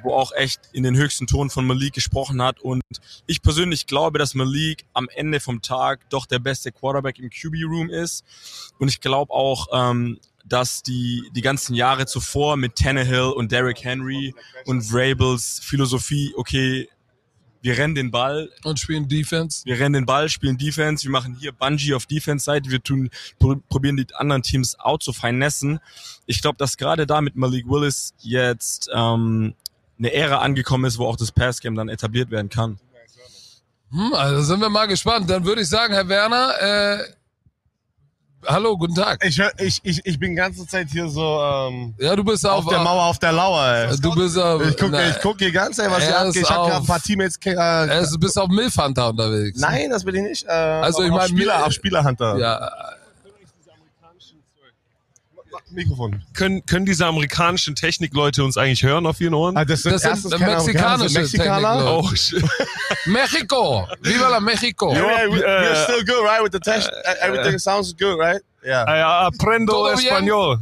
[0.04, 2.60] wo auch echt in den höchsten Ton von Malik gesprochen hat.
[2.60, 2.82] Und
[3.28, 7.90] ich persönlich glaube, dass Malik am Ende vom Tag doch der beste Quarterback im QB-Room
[7.90, 8.24] ist.
[8.80, 13.84] Und ich glaube auch, ähm, dass die, die ganzen Jahre zuvor mit Tannehill und Derrick
[13.84, 14.34] Henry
[14.66, 16.90] und Vrabels Philosophie, okay,
[17.62, 19.64] wir rennen den Ball, Und spielen Defense.
[19.66, 23.58] wir rennen den Ball, spielen Defense, wir machen hier Bungee auf Defense-Seite, wir tun, pr
[23.70, 25.80] probieren die anderen Teams out zu finessen.
[26.26, 29.54] Ich glaube, dass gerade da mit Malik Willis jetzt ähm,
[30.00, 32.80] eine Ära angekommen ist, wo auch das Passgame dann etabliert werden kann.
[33.92, 35.30] Hm, also sind wir mal gespannt.
[35.30, 37.04] Dann würde ich sagen, Herr Werner, äh,
[38.48, 39.24] hallo, guten Tag.
[39.26, 42.46] Ich, hör- ich, ich, ich bin die ganze Zeit hier so ähm, Ja, du bist
[42.46, 43.98] auf, auf der Mauer, auf der Lauer, ey.
[44.00, 46.36] Du bist auf, Ich guck, na, ich guck hier ganz, ey, was hier er abgeht.
[46.36, 47.38] ist Ich hab gerade auf- ein paar Teammates.
[47.46, 49.60] Äh, äh, du bist auf Milfhunter unterwegs.
[49.60, 50.46] nein, das bin ich nicht.
[50.48, 52.38] Äh, Also, ich auf mein, Spieler, auf Spielerhunter.
[52.38, 52.72] Ja,
[55.74, 56.22] Mikrofon.
[56.34, 59.58] Können, können diese amerikanischen Technikleute uns eigentlich hören auf ihren Ohren?
[59.58, 61.78] Ah, das sind, Das sind mexikanische sind Mexikaner.
[61.78, 62.08] Technikleute.
[62.12, 62.44] Oh, shit.
[63.06, 63.88] Mexico.
[64.02, 64.94] Viva la Mexico.
[64.94, 66.42] Yeah, we, Uh, we're still good, right?
[66.44, 66.90] With the test,
[67.22, 68.42] everything sounds good, right?
[68.64, 68.86] Yeah.
[68.88, 70.60] Ah, aprendo español.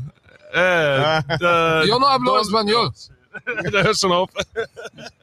[0.53, 2.91] Eh, äh, Yo no hablo español.
[3.71, 4.29] da hörst schon auf.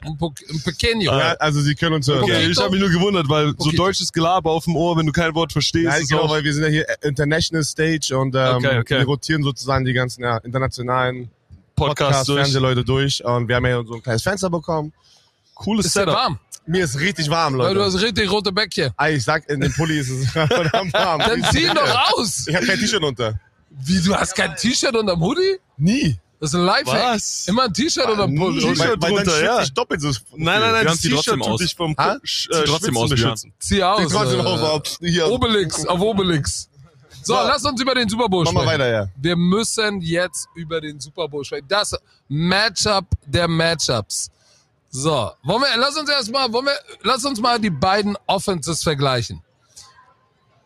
[0.05, 1.11] Un, po un pequeño.
[1.17, 2.23] ja, also Sie können uns hören.
[2.23, 3.85] Okay, ich habe mich nur gewundert, weil so Poquito.
[3.85, 6.45] deutsches Gelaber auf dem Ohr, wenn du kein Wort verstehst, Nein, ist genau, auch, weil
[6.45, 8.99] wir sind ja hier International Stage und ähm, Okay, okay.
[8.99, 11.31] wir rotieren sozusagen die ganzen ja, internationalen
[11.75, 12.41] Podcast Podcasts, durch.
[12.43, 14.93] Fernsehleute durch und wir haben ja so ein kleines Fenster bekommen.
[15.55, 16.15] Cooles Ist ja Setup.
[16.15, 17.97] warm, Mir ist richtig warm, weil du Leute.
[17.97, 18.91] hast richtig rote Bäckchen.
[18.97, 21.19] Ah, ich sag, in dem Pulli ist es verdammt warm.
[21.21, 22.47] Dann zieh ihn doch aus.
[22.47, 23.39] Ich habe kein T-Shirt unter.
[23.71, 25.57] Wie, du hast kein T-Shirt unterm Hoodie?
[25.77, 26.17] Nie.
[26.39, 27.15] Das ist ein Lifehack.
[27.15, 27.49] Was?
[27.49, 28.61] Immer ein T-Shirt unterm Pulli.
[28.61, 29.53] T-Shirt drunter, ja.
[29.55, 30.09] schütze ich doppelt so.
[30.37, 31.61] Nein, nein, nein, das T-Shirt trotzdem tut aus.
[31.61, 32.13] dich vom Ha?
[32.25, 33.47] Sch- äh, trotzdem Schwitzen aus.
[33.59, 34.03] Zieh aus.
[34.03, 35.29] Ich trotzdem äh, auf, hier.
[35.29, 36.69] Obelix, auf Obelix.
[37.23, 38.81] So, lass uns über den Super Bowl Mach mal sprechen.
[38.81, 39.09] weiter, ja.
[39.17, 41.67] Wir müssen jetzt über den Super Bowl sprechen.
[41.69, 41.93] Das
[42.29, 44.31] Matchup der Matchups.
[44.91, 49.43] So, wollen wir, lass uns erstmal, wollen wir, lass uns mal die beiden Offenses vergleichen.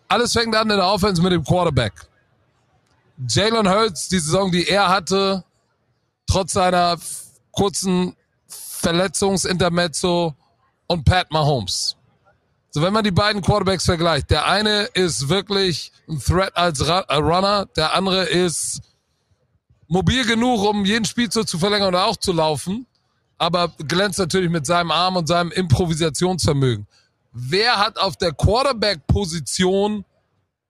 [0.08, 1.92] Alles fängt an in der Offense mit dem Quarterback.
[3.28, 5.44] Jalen Hurts, die Saison, die er hatte,
[6.30, 6.96] trotz seiner
[7.50, 8.14] kurzen
[8.46, 10.34] Verletzungsintermezzo
[10.86, 11.96] und Pat Mahomes.
[12.70, 16.92] So, wenn man die beiden Quarterbacks vergleicht, der eine ist wirklich ein Threat als äh,
[17.14, 18.80] Runner, der andere ist
[19.88, 22.86] mobil genug, um jeden Spielzug zu verlängern oder auch zu laufen,
[23.36, 26.86] aber glänzt natürlich mit seinem Arm und seinem Improvisationsvermögen.
[27.32, 30.04] Wer hat auf der Quarterback-Position,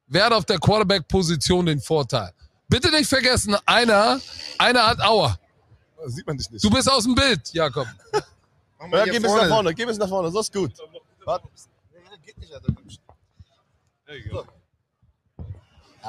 [0.06, 2.32] wer hat auf der Quarterback-Position den Vorteil?
[2.70, 4.20] Bitte nicht vergessen, einer,
[4.56, 5.39] einer hat Aua.
[6.06, 6.64] Sieht man dich nicht.
[6.64, 7.86] Du bist aus dem Bild, Jakob.
[8.12, 10.72] ja, geh ein bisschen nach vorne, geh ein bisschen nach vorne, so ist gut.
[11.24, 11.48] Warte.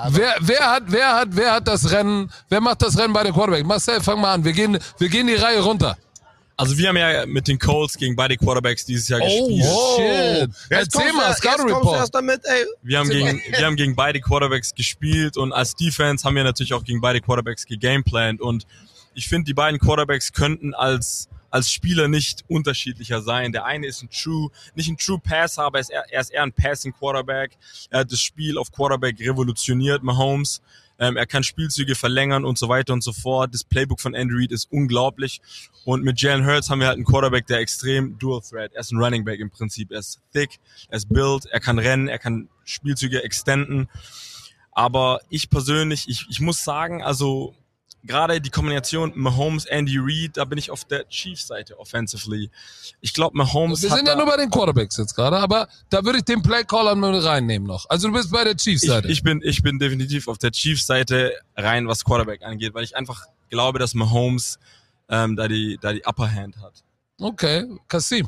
[0.10, 3.34] Wer, wer hat, wer hat, wer hat das Rennen, wer macht das Rennen bei den
[3.34, 3.66] Quarterback?
[3.66, 4.44] Marcel, fang mal an.
[4.44, 5.98] Wir gehen, wir gehen die Reihe runter.
[6.56, 9.66] Also wir haben ja mit den Colts gegen beide Quarterbacks dieses Jahr gespielt.
[9.66, 10.50] Oh, shit.
[10.70, 11.98] Jetzt Erzähl mal, Scout Report.
[11.98, 12.66] erst damit, ey.
[12.84, 16.74] Wir haben, gegen, wir haben gegen beide Quarterbacks gespielt und als Defense haben wir natürlich
[16.74, 18.66] auch gegen beide Quarterbacks gegameplant und
[19.14, 23.52] ich finde, die beiden Quarterbacks könnten als, als Spieler nicht unterschiedlicher sein.
[23.52, 26.32] Der eine ist ein True, nicht ein True Passer, aber er ist eher, er ist
[26.32, 27.58] eher ein Passing Quarterback.
[27.90, 30.62] Er hat das Spiel auf Quarterback revolutioniert, Mahomes.
[31.02, 33.54] Ähm, er kann Spielzüge verlängern und so weiter und so fort.
[33.54, 35.42] Das Playbook von Andy Reid ist unglaublich.
[35.84, 38.72] Und mit Jalen Hurts haben wir halt einen Quarterback, der extrem Dual Threat.
[38.74, 39.92] Er ist ein Running Back im Prinzip.
[39.92, 43.90] Er ist thick, er ist built, er kann rennen, er kann Spielzüge extenden.
[44.74, 47.56] Aber ich persönlich, ich, ich muss sagen, also
[48.04, 52.50] gerade die Kombination Mahomes, Andy Reid, da bin ich auf der Chiefs-Seite offensively.
[53.02, 56.04] Ich glaube, Mahomes Wir hat sind ja nur bei den Quarterbacks jetzt gerade, aber da
[56.04, 57.86] würde ich den Playcaller mit reinnehmen noch.
[57.90, 59.08] Also du bist bei der ich, Chiefs-Seite.
[59.08, 63.26] ich bin ich bin definitiv auf der Chiefs-Seite rein, was Quarterback angeht, weil ich einfach
[63.50, 64.60] glaube, dass Mahomes
[65.10, 66.84] ähm, da die da die Upper Hand hat.
[67.20, 68.28] Okay, Kassim.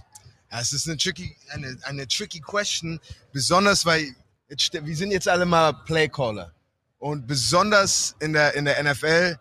[0.52, 3.00] Ja, es ist eine tricky, eine, eine tricky question,
[3.32, 4.16] besonders weil
[4.50, 6.54] jetzt, wir sind jetzt alle mal Playcaller.
[7.00, 9.38] Und besonders in der, in der NFL,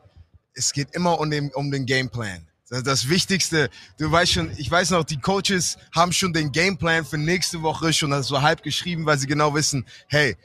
[0.54, 2.46] es geht immer um den, um den Gameplan.
[2.68, 3.68] Das ist das Wichtigste.
[3.98, 7.92] Du weißt schon, ich weiß noch, die Coaches haben schon den Gameplan für nächste Woche
[7.92, 10.36] schon so halb geschrieben, weil sie genau wissen, hey,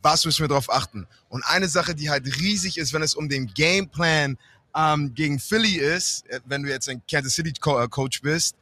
[0.00, 1.06] was müssen wir darauf achten?
[1.28, 4.38] Und eine Sache, die halt riesig ist, wenn es um den Gameplan
[4.74, 8.56] ähm, gegen Philly ist, äh, wenn du jetzt ein Kansas City äh, Coach bist,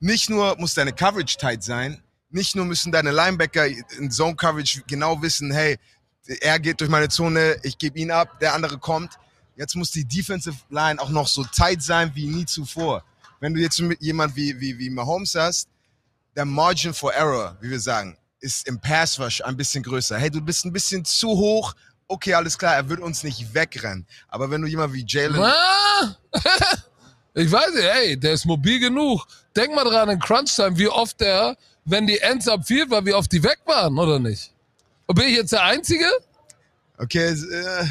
[0.00, 4.82] nicht nur muss deine Coverage tight sein, nicht nur müssen deine Linebacker in Zone Coverage
[4.86, 5.78] genau wissen, hey,
[6.40, 9.18] er geht durch meine Zone, ich gebe ihn ab, der andere kommt.
[9.56, 13.02] Jetzt muss die Defensive Line auch noch so tight sein wie nie zuvor.
[13.40, 15.68] Wenn du jetzt mit jemand wie, wie, wie Mahomes hast,
[16.36, 20.18] der Margin for Error, wie wir sagen, ist im Pass Rush ein bisschen größer.
[20.18, 21.74] Hey, du bist ein bisschen zu hoch.
[22.06, 24.06] Okay, alles klar, er wird uns nicht wegrennen.
[24.28, 25.36] Aber wenn du jemand wie Jalen
[27.34, 29.26] Ich weiß nicht, ey, der ist mobil genug.
[29.54, 33.12] Denk mal dran in Crunch-Time, wie oft der, wenn die Ends up field war, wie
[33.12, 34.52] oft die weg waren, oder nicht?
[35.06, 36.06] Und bin ich jetzt der Einzige?
[36.98, 37.86] Okay, äh,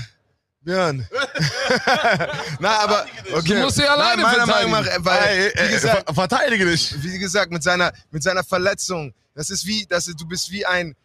[0.66, 1.08] Björn.
[2.60, 3.54] Na, aber okay.
[3.56, 4.72] Du musst dich alleine Nein, meiner verteidigen.
[4.72, 6.96] Meinung nach, weil, wie gesagt, Ver- verteidige dich.
[7.04, 10.66] wie gesagt, mit seiner, mit seiner Verletzung, das ist wie, das ist, du bist wie
[10.66, 10.96] ein,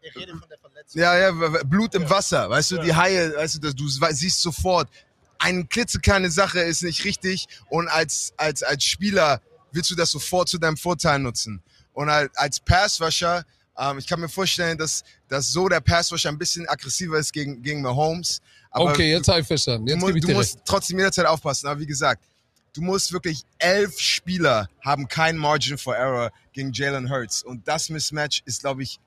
[0.00, 1.00] Ich rede von der Verletzung.
[1.00, 1.30] ja, ja,
[1.64, 4.88] Blut im Wasser, weißt du, die Haie, weißt du, das, du siehst sofort,
[5.38, 9.40] eine klitzekleine Sache ist nicht richtig und als, als, als Spieler
[9.72, 11.62] willst du das sofort zu deinem Vorteil nutzen.
[11.94, 13.44] Und als, als Passwasher,
[13.76, 17.62] ähm, ich kann mir vorstellen, dass, dass so der Passwasher ein bisschen aggressiver ist gegen,
[17.62, 18.40] gegen Mahomes.
[18.72, 19.86] Aber okay, jetzt habe ich verstanden.
[19.86, 20.64] du, Jetzt gebe ich du dir musst recht.
[20.66, 21.66] trotzdem jederzeit aufpassen.
[21.68, 22.24] Aber wie gesagt,
[22.74, 27.42] du musst wirklich elf Spieler haben kein Margin for Error gegen Jalen Hurts.
[27.42, 28.98] Und das Mismatch ist, glaube ich,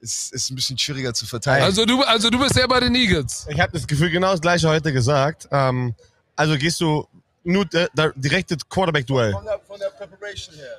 [0.00, 1.64] ist, ist ein bisschen schwieriger zu verteidigen.
[1.64, 3.46] Also du, also du bist ja bei den Eagles.
[3.48, 5.48] Ich habe das Gefühl, genau das gleiche heute gesagt.
[5.50, 5.94] Ähm,
[6.36, 7.06] also gehst du
[7.44, 9.30] nur äh, da- direkte Quarterback-Duell.
[9.44, 10.78] der, von der Preparation her.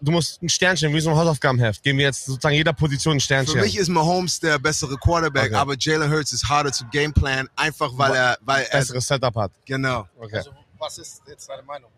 [0.00, 1.82] Du musst ein Sternchen, wie so ein Hausaufgabenheft.
[1.82, 3.60] Geben wir jetzt sozusagen jeder Position ein Für Sternchen.
[3.60, 5.54] mich ist Mahomes der bessere Quarterback, Okay.
[5.56, 9.50] aber Jalen Hurts ist harder zu gameplan, einfach weil er, weil er, besseres Setup hat.
[9.64, 10.06] genau.
[10.18, 10.36] Okay.
[10.36, 11.90] Also, was ist jetzt deine Meinung?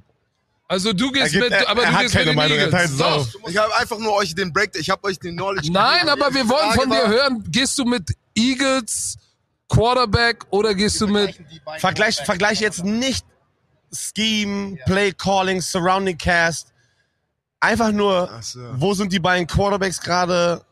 [0.66, 2.58] Also du gehst gibt- mit, er- aber er du hat gehst keine mit den Meinung,
[2.72, 2.96] Eagles.
[2.96, 3.06] Doch.
[3.18, 3.28] auf.
[3.50, 6.22] Ich habe einfach nur euch den Break, ich habe euch den Knowledge Nein, gegeben.
[6.22, 9.16] aber wir wollen Frage von dir hören, gehst du mit Eagles
[9.68, 11.38] Quarterback oder gehst du mit
[11.78, 13.26] Vergleich, vergleich jetzt nicht
[13.92, 16.72] Scheme, Play Calling, Surrounding Cast.
[17.64, 18.60] Einfach nur, so.
[18.74, 20.62] wo sind die beiden Quarterbacks gerade?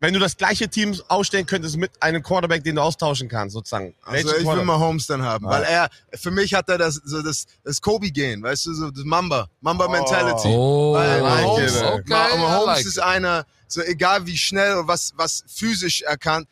[0.00, 3.94] Wenn du das gleiche Team ausstellen könntest mit einem Quarterback, den du austauschen kannst, sozusagen.
[4.02, 4.66] Also ich will Quarterback?
[4.66, 8.66] Mahomes dann haben, weil er, für mich hat er das, so das, das Kobe-Gehen, weißt
[8.66, 10.48] du, so das Mamba, Mamba-Mentality.
[10.48, 13.02] Oh, Weil like Mahomes, it, okay, Ma- Mahomes I like ist it.
[13.02, 16.46] einer, so egal wie schnell und was, was physisch er kann,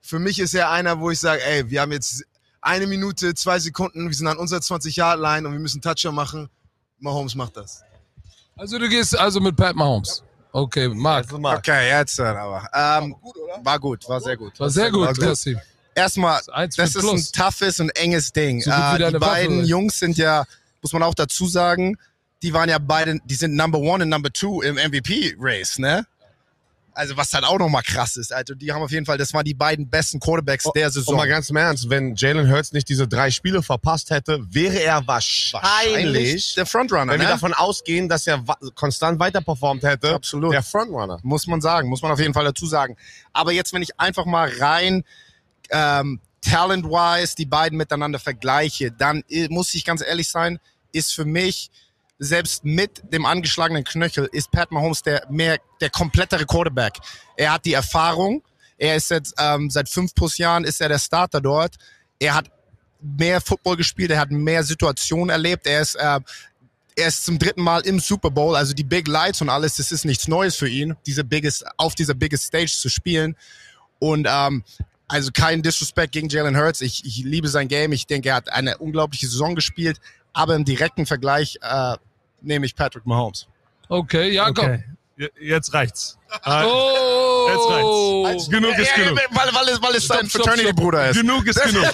[0.00, 2.24] für mich ist er einer, wo ich sage, ey, wir haben jetzt
[2.60, 6.48] eine Minute, zwei Sekunden, wir sind an unserer 20-Yard-Line und wir müssen Toucher machen.
[7.00, 7.82] Mahomes macht das.
[8.62, 10.22] Also du gehst also mit Pat Mahomes.
[10.52, 11.24] Okay, Marc.
[11.24, 11.56] Also mal.
[11.56, 12.64] Okay, jetzt dann aber.
[12.72, 13.16] Ähm,
[13.64, 14.60] war gut, war sehr gut.
[14.60, 15.56] War sehr gut, War gut.
[15.96, 16.40] Erstmal,
[16.76, 18.60] das für ist ein toughes und enges Ding.
[18.60, 19.66] So Äh, die Waffe, beiden ey.
[19.66, 20.44] Jungs sind ja,
[20.80, 21.98] muss man auch dazu sagen,
[22.44, 26.06] die waren ja beide, die sind Number One und Number Two im MVP-Race, ne?
[26.94, 28.32] Also was halt auch nochmal krass ist.
[28.32, 31.16] Also die haben auf jeden Fall, das waren die beiden besten Quarterbacks der Und Saison.
[31.16, 35.06] mal ganz im Ernst, wenn Jalen Hurts nicht diese drei Spiele verpasst hätte, wäre er
[35.06, 37.32] wahrscheinlich, der Frontrunner, wenn wir ne?
[37.32, 40.52] davon ausgehen, dass er konstant weiter performt hätte, Absolut.
[40.52, 41.18] der Frontrunner.
[41.22, 42.96] Muss man sagen, muss man auf jeden Fall dazu sagen.
[43.32, 45.04] Aber jetzt, wenn ich einfach mal rein
[45.70, 50.58] ähm, talent-wise die beiden miteinander vergleiche, dann i- muss ich ganz ehrlich sein,
[50.92, 51.70] ist für mich
[52.22, 56.94] selbst mit dem angeschlagenen Knöchel ist Pat Mahomes der mehr der komplettere Quarterback.
[57.36, 58.42] Er hat die Erfahrung.
[58.78, 61.76] Er ist jetzt ähm, seit fünf plus Jahren ist er der Starter dort.
[62.18, 62.50] Er hat
[63.00, 64.10] mehr Football gespielt.
[64.10, 65.66] Er hat mehr Situationen erlebt.
[65.66, 66.20] Er ist äh,
[66.94, 69.92] er ist zum dritten Mal im Super Bowl, also die Big Lights und alles, das
[69.92, 73.34] ist nichts Neues für ihn, diese biggest, auf dieser biggest Stage zu spielen.
[73.98, 74.62] Und ähm,
[75.08, 76.80] also kein Disrespect gegen Jalen Hurts.
[76.80, 77.92] Ich, ich liebe sein Game.
[77.92, 80.00] Ich denke, er hat eine unglaubliche Saison gespielt.
[80.32, 81.96] Aber im direkten Vergleich äh,
[82.42, 83.46] nehme ich Patrick Mahomes.
[83.88, 84.64] Okay, Jakob.
[84.64, 84.84] Okay.
[85.16, 86.18] Je- Jetzt reicht's.
[86.44, 87.46] Äh, Oh.
[87.48, 88.48] Jetzt reicht's.
[88.50, 89.18] Genug ist genug.
[89.30, 91.20] Weil, weil es, weil es sein Fraternity-Bruder ist.
[91.20, 91.84] Genug ist genug.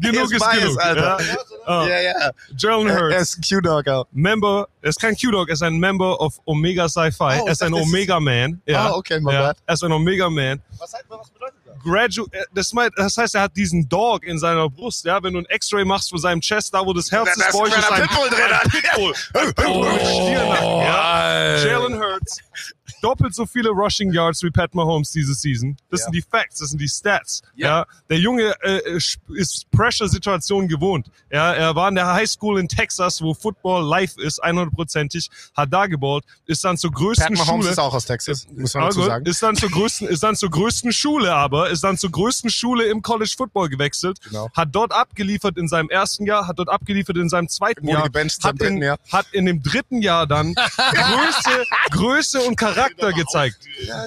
[0.00, 0.80] Genug er ist genug.
[0.80, 1.18] Alter.
[1.20, 1.36] Ja.
[1.66, 2.30] Ah, Ja, ja.
[2.56, 4.06] Jalen Er, er Hurts, ist ein Q-Dog auch.
[4.12, 7.40] Member, er ist kein Q-Dog, er ist ein Member of Omega Sci-Fi.
[7.42, 8.62] Oh, er ist ein das ist- Omega-Man.
[8.64, 8.86] Ja.
[8.86, 9.42] Ah, okay, my ja.
[9.48, 9.58] bad.
[9.66, 10.62] Er ist ein Omega-Man.
[10.78, 11.59] Was, was bedeutet das?
[11.82, 15.22] Gradu äh, das, das heißt, er hat diesen Dog in seiner Brust, ja.
[15.22, 17.90] Wenn du ein X-Ray machst von seinem Chest, da wo das Herz Da ist, ist
[17.90, 18.70] ein Pitbull drin, Alter.
[18.70, 19.14] Pitbull.
[19.34, 21.56] Ein Pitbull mit Stiernacken, ja.
[21.64, 22.38] Jalen Hurts,
[23.00, 25.76] doppelt so viele Rushing Yards wie Pat Mahomes diese Season.
[25.90, 26.04] Das Ja.
[26.04, 27.42] sind die Facts, das sind die Stats.
[27.54, 27.84] Ja.
[28.08, 28.80] Der Junge äh,
[29.28, 31.06] ist Pressure-Situationen gewohnt.
[31.30, 35.72] Ja, er war in der High School in Texas, wo Football live ist, 100%ig, hat
[35.72, 37.70] da geballt, ist dann zur Pat größten Mahomes Schule.
[37.72, 39.26] ist auch aus Texas, muss man Ah, dazu sagen.
[39.26, 42.84] Ist dann zur größten, ist dann zur größten Schule aber, ist dann zur größten Schule
[42.86, 44.48] im College Football gewechselt, Genau.
[44.54, 48.60] hat dort abgeliefert in seinem ersten Jahr, hat dort abgeliefert in seinem zweiten Jahr, hat
[48.62, 48.98] in, Jahr.
[49.12, 50.54] hat in dem dritten Jahr dann
[50.94, 53.56] Größe, Größe und Charakter gezeigt.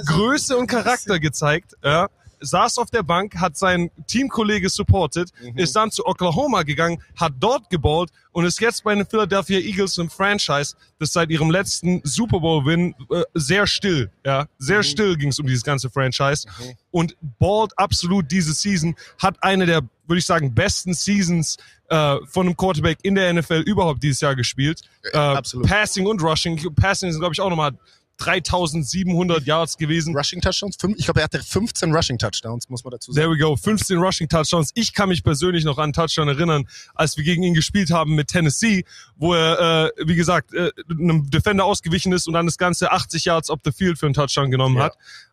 [0.05, 2.09] Größe und Charakter gezeigt, ja.
[2.45, 5.57] Saß auf der Bank, hat seinen Teamkollege supported, Mhm.
[5.57, 9.97] ist dann zu Oklahoma gegangen, hat dort geballt und ist jetzt bei den Philadelphia Eagles
[9.97, 14.83] im Franchise, das seit ihrem letzten Super Bowl-Win äh, sehr still, ja, sehr Mhm.
[14.83, 16.45] still ging es um dieses ganze Franchise
[16.91, 21.55] und ballt absolut diese Season, hat eine der, würde ich sagen, besten Seasons
[21.89, 24.81] äh, von einem Quarterback in der NFL überhaupt dieses Jahr gespielt.
[25.13, 25.67] Äh, absolut.
[25.67, 26.57] Passing und Rushing.
[26.75, 27.71] Passing sind, glaube ich, auch nochmal
[28.17, 30.15] 3700 Yards gewesen.
[30.15, 30.77] Rushing Touchdowns?
[30.97, 33.23] Ich glaube, er hatte 15 Rushing Touchdowns, muss man dazu sagen.
[33.25, 33.55] There we go.
[33.55, 34.71] 15 Rushing Touchdowns.
[34.75, 38.15] Ich kann mich persönlich noch an einen Touchdown erinnern, als wir gegen ihn gespielt haben
[38.15, 38.85] mit Tennessee,
[39.15, 43.25] wo er, äh, wie gesagt, äh, einem Defender ausgewichen ist und dann das Ganze 80
[43.25, 44.91] Yards up the field für einen Touchdown genommen Ja.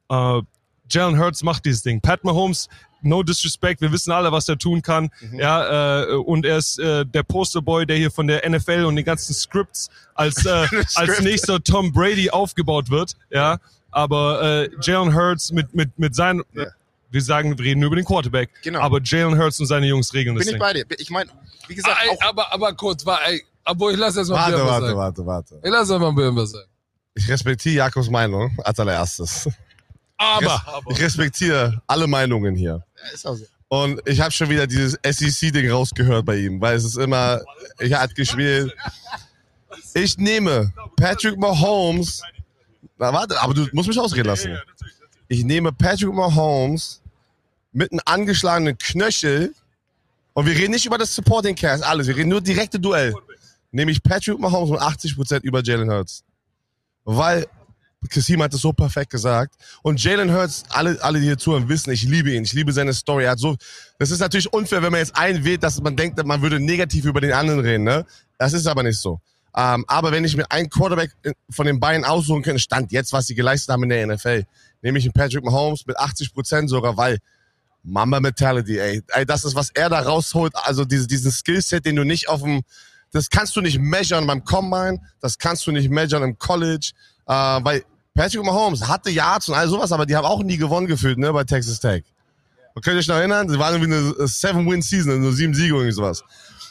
[0.09, 0.41] hat.
[0.41, 0.43] Äh,
[0.93, 2.01] Jalen Hurts macht dieses Ding.
[2.01, 2.69] Pat Mahomes,
[3.03, 5.11] no disrespect, wir wissen alle, was er tun kann.
[5.33, 9.05] Ja, äh, und er ist äh, der Posterboy, der hier von der NFL und den
[9.05, 13.15] ganzen Scripts als, äh, als nächster Tom Brady aufgebaut wird.
[13.31, 13.59] Ja,
[13.91, 16.67] aber äh, Jalen Hurts mit, mit, mit seinen, Ja.
[17.11, 18.51] wir sagen, wir reden über den Quarterback.
[18.63, 18.81] Genau.
[18.81, 20.61] Aber Jalen Hurts und seine Jungs regeln das Bin ich Ding.
[20.61, 20.85] bei dir.
[20.99, 21.31] Ich meine,
[21.69, 24.37] wie gesagt, Ah, ey, auch aber, aber kurz, war, ey, obwohl ich lass jetzt mal
[24.37, 24.99] Warte, Björn was warte, sagen.
[24.99, 25.61] warte, warte.
[25.65, 26.67] Ich lass jetzt mal Björn was sagen.
[27.15, 29.49] Ich respektiere Jakobs Meinung als allererstes.
[30.21, 32.85] Aber, Ich respektiere alle Meinungen hier.
[33.13, 33.45] ist auch so.
[33.69, 37.41] Und ich habe schon wieder dieses SEC-Ding rausgehört bei ihm, weil es ist immer,
[37.79, 38.75] ich hat gespielt.
[39.95, 42.21] Ich nehme Patrick Mahomes.
[42.99, 44.59] Na warte, aber du musst mich ausreden lassen.
[45.29, 47.01] Ich nehme Patrick Mahomes
[47.73, 49.55] mit einem angeschlagenen Knöchel
[50.35, 52.09] und wir reden nicht über das Supporting Cast, alles.
[52.09, 53.15] Wir reden nur direkte Duell.
[53.71, 56.25] Nehme ich Patrick Mahomes mit 80% über Jalen Hurts.
[57.05, 57.47] Weil
[58.09, 59.55] Kasim hat es so perfekt gesagt.
[59.83, 62.45] Und Jalen Hurts, alle, alle, die hier zuhören, wissen, ich liebe ihn.
[62.45, 63.25] Ich liebe seine Story.
[63.25, 63.57] Er hat so,
[63.99, 67.05] das ist natürlich unfair, wenn man jetzt einen wählt, dass man denkt, man würde negativ
[67.05, 68.07] über den anderen reden, ne?
[68.39, 69.21] Das ist aber nicht so.
[69.55, 71.11] Ähm, aber wenn ich mir einen Quarterback
[71.51, 74.45] von den beiden aussuchen könnte, stand jetzt, was sie geleistet haben in der NFL,
[74.83, 77.19] nehme ich einen Patrick Mahomes mit 80 Prozent sogar, weil
[77.83, 79.03] Mamba Mentality, ey.
[79.09, 82.43] ey, das ist, was er da rausholt, also diese, diesen Skillset, den du nicht auf
[82.43, 82.63] dem,
[83.13, 86.93] das kannst du nicht measuren beim Combine, das kannst du nicht measuren im College,
[87.27, 87.85] äh, weil
[88.15, 91.33] Patrick Mahomes hatte Yards und all sowas, aber die haben auch nie gewonnen gefühlt, ne,
[91.33, 92.03] bei Texas Tech.
[92.75, 93.49] Und könnt ihr euch noch erinnern?
[93.49, 96.23] Sie waren irgendwie eine Seven-Win-Season, nur sieben Siege und sowas.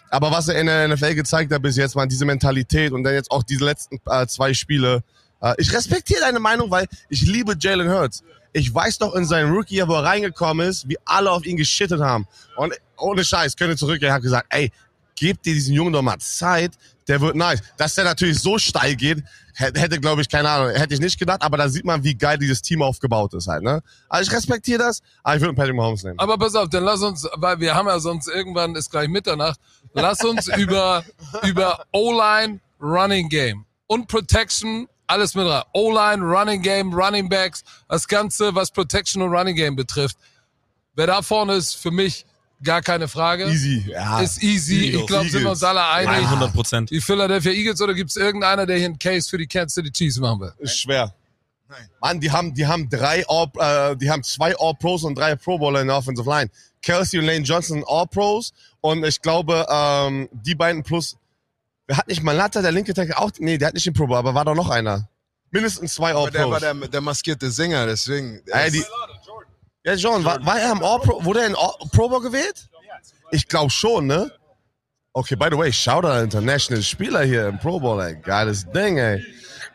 [0.09, 3.13] Aber was er in der NFL gezeigt hat bis jetzt, war diese Mentalität und dann
[3.13, 5.03] jetzt auch diese letzten äh, zwei Spiele.
[5.41, 8.23] Äh, ich respektiere deine Meinung, weil ich liebe Jalen Hurts.
[8.51, 12.01] Ich weiß doch in seinem Rookie, wo er reingekommen ist, wie alle auf ihn geschittet
[12.01, 12.27] haben.
[12.55, 14.71] Und ohne Scheiß, könnte zurück, er hat gesagt, ey,
[15.15, 16.71] gebt dir diesen Jungen doch mal Zeit,
[17.07, 17.61] der wird nice.
[17.77, 19.23] Dass der natürlich so steil geht,
[19.59, 22.37] hätte, glaube ich, keine Ahnung, hätte ich nicht gedacht, aber da sieht man, wie geil
[22.37, 23.81] dieses Team aufgebaut ist halt, ne?
[24.07, 26.17] Also ich respektiere das, aber ich würde Patrick Mahomes nehmen.
[26.19, 29.59] aber pass auf, dann lass uns, weil wir haben ja sonst irgendwann ist gleich Mitternacht,
[29.93, 31.03] lass uns über,
[31.43, 35.63] über O-Line Running Game und Protection alles mit rein.
[35.73, 40.17] O-Line, Running Game, Running Backs, das Ganze, was Protection und Running Game betrifft.
[40.95, 42.25] Wer da vorne ist, für mich
[42.63, 43.45] gar keine Frage.
[43.45, 44.19] Easy, ja.
[44.21, 44.85] Ist easy.
[44.85, 45.01] Eagles.
[45.01, 46.25] ich glaube, sind wir uns alle einig.
[46.25, 46.89] 100 Prozent.
[46.89, 49.91] Die Philadelphia Eagles oder gibt es irgendeiner, der hier einen Case für die Kansas City
[49.91, 50.53] Chiefs machen will?
[50.59, 51.13] ist schwer.
[52.01, 53.47] Mann, die haben, die haben drei All,
[53.91, 56.49] äh, die haben zwei All-Pros und drei Pro Bowler in der Offensive Line.
[56.81, 61.15] Kelsey und Lane Johnson sind All-Pros und ich glaube, ähm, die beiden plus,
[61.85, 64.17] wer hat nicht Malata, der linke Tackle auch, nee, der hat nicht den Pro Bowl,
[64.17, 65.07] aber war doch noch einer.
[65.51, 66.79] Mindestens zwei Aber der war All-Pros.
[66.79, 68.37] der, der maskierte Sänger, deswegen.
[68.45, 68.83] ist- die,
[69.85, 72.69] ja, John, war, war er im All-Pro, wurde er in All Pro Bowl gewählt?
[73.31, 74.31] Ich glaube schon, ne?
[75.13, 78.15] Okay, by the way, Shoutout an International Spieler hier im Pro Bowl, ey.
[78.15, 79.25] Geiles Ding, ey.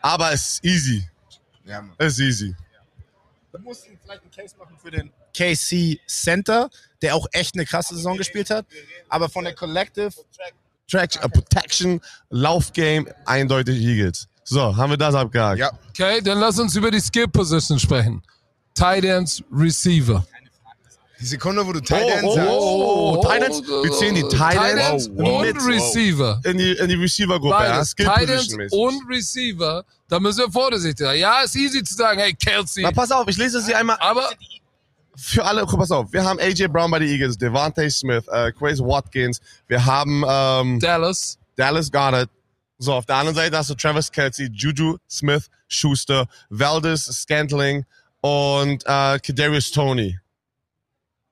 [0.01, 1.09] Aber es ist easy.
[1.65, 1.95] ja, Mann.
[1.97, 2.55] Es ist easy.
[3.51, 6.69] Wir mussten vielleicht einen Case machen für den KC Center,
[7.01, 8.65] der auch echt eine krasse Saison gespielt hat.
[9.09, 10.11] Aber von der Collective,
[10.89, 14.27] Traction, äh, Protection, Laufgame, eindeutig Eagles.
[14.43, 15.59] So, haben wir das abgehakt.
[15.59, 15.71] Ja.
[15.89, 18.21] Okay, dann lass uns über die Skill Position sprechen.
[18.75, 20.25] Tight Ends, Receiver.
[21.19, 22.49] Die Sekunde, wo du Oh, Tight End oh, sagst.
[22.51, 26.41] oh, oh, Tight Ends, wir zählen die Tight Ends und Receiver.
[26.43, 27.55] in die, in die Receiver-Gruppe.
[27.63, 29.85] Ja, Tight Ends und Receiver.
[30.09, 31.17] Da müssen wir vorsichtig sein.
[31.19, 32.83] Ja, ist easy zu sagen, hey, Kelsey.
[32.83, 34.29] Na, pass auf, ich lese sie einmal Aber
[35.15, 38.51] für alle, guck, pass auf, wir haben AJ Brown bei den Eagles, Devontae Smith, äh,
[38.51, 42.29] Quays Watkins, wir haben ähm, Dallas, Dallas Goddard.
[42.77, 47.85] So, auf der anderen Seite hast du Travis Kelsey, Juju Smith, Schuster, Valdez Scantling
[48.25, 50.17] und äh, Kadarius Tony.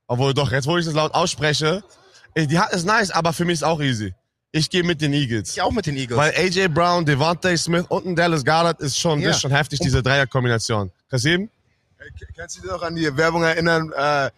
[0.06, 1.84] Obwohl doch, jetzt wo ich das laut ausspreche,
[2.38, 4.14] die hat ist nice, aber für mich ist auch easy.
[4.52, 5.50] Ich gehe mit den Eagles.
[5.54, 6.20] ich auch mit den Eagles.
[6.20, 9.32] Weil AJ Brown, Devontae Smith und ein Dallas Goddard ist schon, Ja.
[9.32, 10.92] ist schon heftig, diese Dreierkombination.
[11.10, 11.50] Kasim?
[12.36, 14.30] Kannst du dich noch an die Werbung erinnern, äh,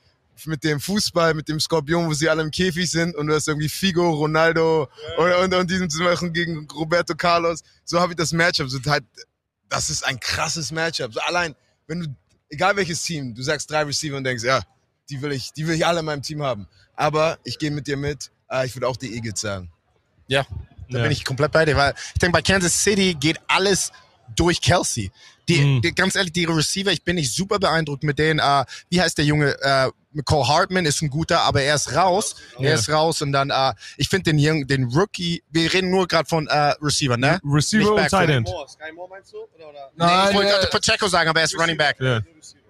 [0.45, 3.49] mit dem Fußball, mit dem Skorpion, wo sie alle im Käfig sind und du hast
[3.49, 4.87] irgendwie Figo, Ronaldo
[5.17, 7.63] und, und, und diesen zu machen gegen Roberto Carlos.
[7.83, 8.69] So habe ich das Matchup.
[8.69, 9.03] So halt,
[9.67, 11.13] das ist ein krasses Matchup.
[11.13, 11.53] So allein,
[11.87, 12.07] wenn du,
[12.49, 14.61] egal welches Team, du sagst drei Receiver und denkst, ja,
[15.09, 16.67] die will ich, die will ich alle in meinem Team haben.
[16.95, 18.31] Aber ich gehe mit dir mit.
[18.49, 19.71] Äh, ich würde auch die Eagles sagen.
[20.27, 20.45] ja,
[20.89, 21.03] da Ja.
[21.03, 21.75] bin ich komplett bei dir.
[21.75, 23.91] Weil ich denke, bei Kansas City geht alles
[24.35, 25.11] durch Kelsey.
[25.47, 25.81] Die, Mhm.
[25.81, 28.39] die, ganz ehrlich, die Receiver, ich bin nicht super beeindruckt mit denen.
[28.39, 29.55] Äh, wie heißt der Junge?
[29.61, 29.91] Äh,
[30.23, 32.35] Cole Hartman ist ein guter, aber er ist raus.
[32.57, 32.69] Ja.
[32.69, 36.07] Er ist raus und dann, äh, ich finde den Jungen, den Rookie, wir reden nur
[36.07, 37.39] gerade von äh, Receiver, ne?
[37.43, 38.07] Receiver und.
[38.07, 38.47] Tight End.
[38.47, 39.37] Sky Moore meinst du?
[39.55, 39.91] Oder, oder?
[39.97, 41.97] Nee, ich wollte äh, gerade Pacheco sagen, aber er ist Running Back.
[41.99, 42.21] Ja.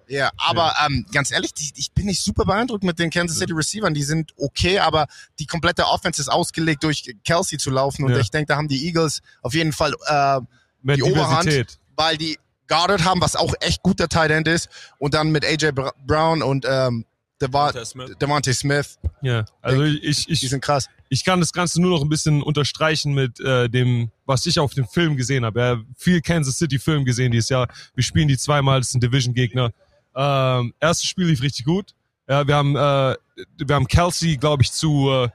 [0.07, 3.53] Ja, aber Ähm, ganz ehrlich, die, ich bin nicht super beeindruckt mit den Kansas City
[3.53, 3.93] Receivern.
[3.95, 5.07] Die sind okay, aber
[5.39, 8.03] die komplette Offense ist ausgelegt, durch Kelsey zu laufen.
[8.05, 8.19] Und Ja.
[8.19, 10.41] ich denke, da haben die Eagles auf jeden Fall äh,
[10.85, 14.69] Mehr die Oberhand, weil die Goddard haben, was auch echt guter Tight End ist.
[14.99, 17.05] Und dann mit AJ Br- Brown und ähm,
[17.41, 18.11] Devontae Smith.
[18.21, 18.97] Devontae Smith.
[19.21, 20.87] Ja, also ich, Die ich, sind krass.
[21.09, 24.73] ich kann das Ganze nur noch ein bisschen unterstreichen mit äh, dem, was ich auf
[24.73, 25.59] dem Film gesehen habe.
[25.59, 27.67] Ja, viel Kansas City Film gesehen dieses Jahr.
[27.93, 29.71] Wir spielen die zweimal, das ist ein Division-Gegner.
[30.15, 31.93] Ähm, erstes Spiel lief richtig gut.
[32.27, 33.15] Ja, wir haben, äh,
[33.57, 35.29] wir haben Kelsey, glaube ich, zu äh,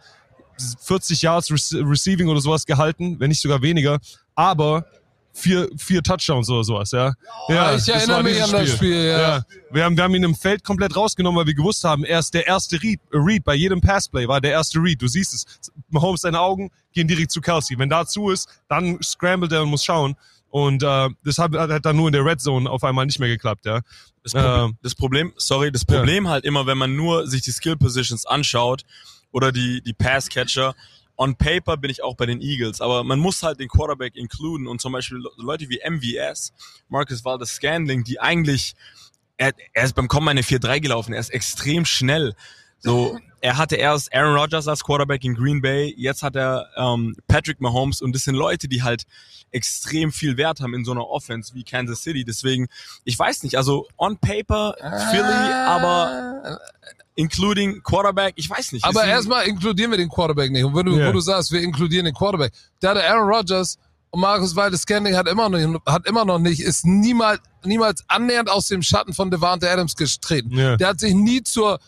[0.80, 3.98] 40 Yards Rece Receiving oder sowas gehalten, wenn nicht sogar weniger.
[4.34, 4.86] Aber
[5.32, 7.14] vier, vier Touchdowns oder sowas, ja.
[7.48, 9.42] Ah, ich das erinnere mich an das Spiel, ja.
[9.70, 12.34] Wir, haben, wir haben ihn im Feld komplett rausgenommen, weil wir gewusst haben, er ist
[12.34, 15.00] der erste Read, äh, Read bei jedem Passplay war der erste Read.
[15.00, 15.72] Du siehst es.
[15.88, 17.78] Mahomes, seine Augen gehen direkt zu Kelsey.
[17.78, 20.14] Wenn da zu ist, dann scrambled er und muss schauen.
[20.50, 23.28] Und äh, das hat, hat dann nur in der Red Zone auf einmal nicht mehr
[23.28, 23.80] geklappt, ja.
[24.22, 24.78] Das, Proble Ähm.
[24.82, 28.82] das Problem, sorry, das Problem halt immer, wenn man nur sich die Skill Positions anschaut
[29.32, 30.74] oder die, die Pass Catcher,
[31.20, 34.66] on paper bin ich auch bei den Eagles, aber man muss halt den Quarterback includen
[34.66, 36.54] und zum Beispiel Le- Leute wie MVS,
[36.88, 38.74] Marcus Valdes Scandling, die eigentlich,
[39.36, 42.34] er, er ist beim Kommen eine 4-3 gelaufen, er ist extrem schnell.
[42.78, 47.14] So, er hatte erst Aaron Rodgers als Quarterback in Green Bay, jetzt hat er ähm,
[47.28, 49.04] Patrick Mahomes und das sind Leute, die halt
[49.50, 52.24] extrem viel Wert haben in so einer Offense wie Kansas City.
[52.24, 52.68] Deswegen,
[53.04, 54.74] ich weiß nicht, also on paper
[55.10, 56.60] Philly, aber
[57.20, 58.84] including Quarterback, ich weiß nicht.
[58.84, 60.64] Aber erstmal inkludieren wir den Quarterback nicht.
[60.64, 61.08] Und wenn du, Ja.
[61.08, 62.52] wo du sagst, wir inkludieren den Quarterback,
[62.82, 63.78] der hatte Aaron Rodgers
[64.10, 68.50] und Marcus Waldes Scanning hat immer noch, hat immer noch nicht, ist niemals, niemals annähernd
[68.50, 70.50] aus dem Schatten von Devante Adams getreten.
[70.58, 70.76] Ja.
[70.76, 71.78] Der hat sich nie zur,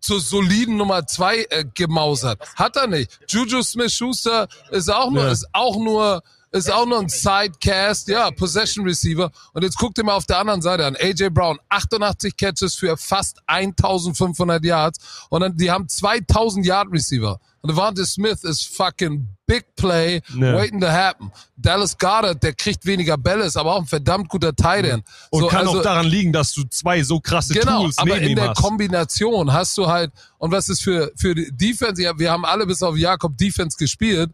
[0.00, 2.40] zur soliden Nummer zwei äh, gemausert.
[2.54, 3.18] Hat er nicht.
[3.28, 5.32] Juju Smith-Schuster ist auch nur, Ja.
[5.32, 6.22] ist auch nur,
[6.52, 9.30] ist auch nur ein Sidecast, ja, Possession Receiver.
[9.52, 10.96] Und jetzt guckt ihr mal auf der anderen Seite an.
[10.96, 14.98] AJ Brown, 88 Catches für fast 1500 Yards.
[15.28, 17.38] Und dann, die haben 2000 Yard Receiver.
[17.60, 20.54] Und Devontae Smith ist fucking Big Play, Ja.
[20.54, 21.30] waiting to happen.
[21.56, 25.04] Dallas Goddard, der kriegt weniger Bälle, ist aber auch ein verdammt guter Tight End.
[25.30, 28.18] Und So, kann also- auch daran liegen, dass du zwei so krasse Genau, Tools aber
[28.18, 28.62] in der hast.
[28.62, 32.66] Kombination hast du halt, und was ist für, für die Defense, ja, wir haben alle
[32.66, 34.30] bis auf Jakob Defense gespielt,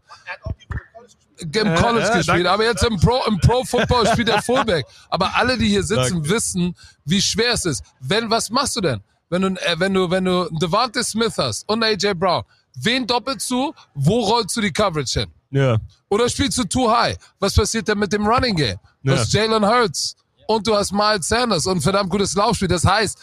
[1.43, 2.51] im Äh, College äh, gespielt, danke.
[2.51, 4.85] aber jetzt im Pro, im Pro Football spielt er Fullback.
[5.09, 6.29] Aber alle, die hier sitzen, Danke.
[6.29, 6.75] wissen,
[7.05, 7.83] wie schwer es ist.
[7.99, 9.01] Wenn, was machst du denn?
[9.29, 12.43] Wenn du, äh, wenn du, wenn du Devontae Smith hast und AJ Brown,
[12.75, 13.73] wen doppelst du?
[13.93, 15.31] Wo rollst du die Coverage hin?
[15.51, 15.77] ja.
[16.09, 17.17] Oder spielst du too high?
[17.39, 18.77] Was passiert denn mit dem Running Game?
[19.03, 19.17] Du Ja.
[19.17, 20.15] hast Jalen Hurts
[20.47, 22.67] und du hast Miles Sanders und verdammt gutes Laufspiel.
[22.67, 23.17] Das heißt,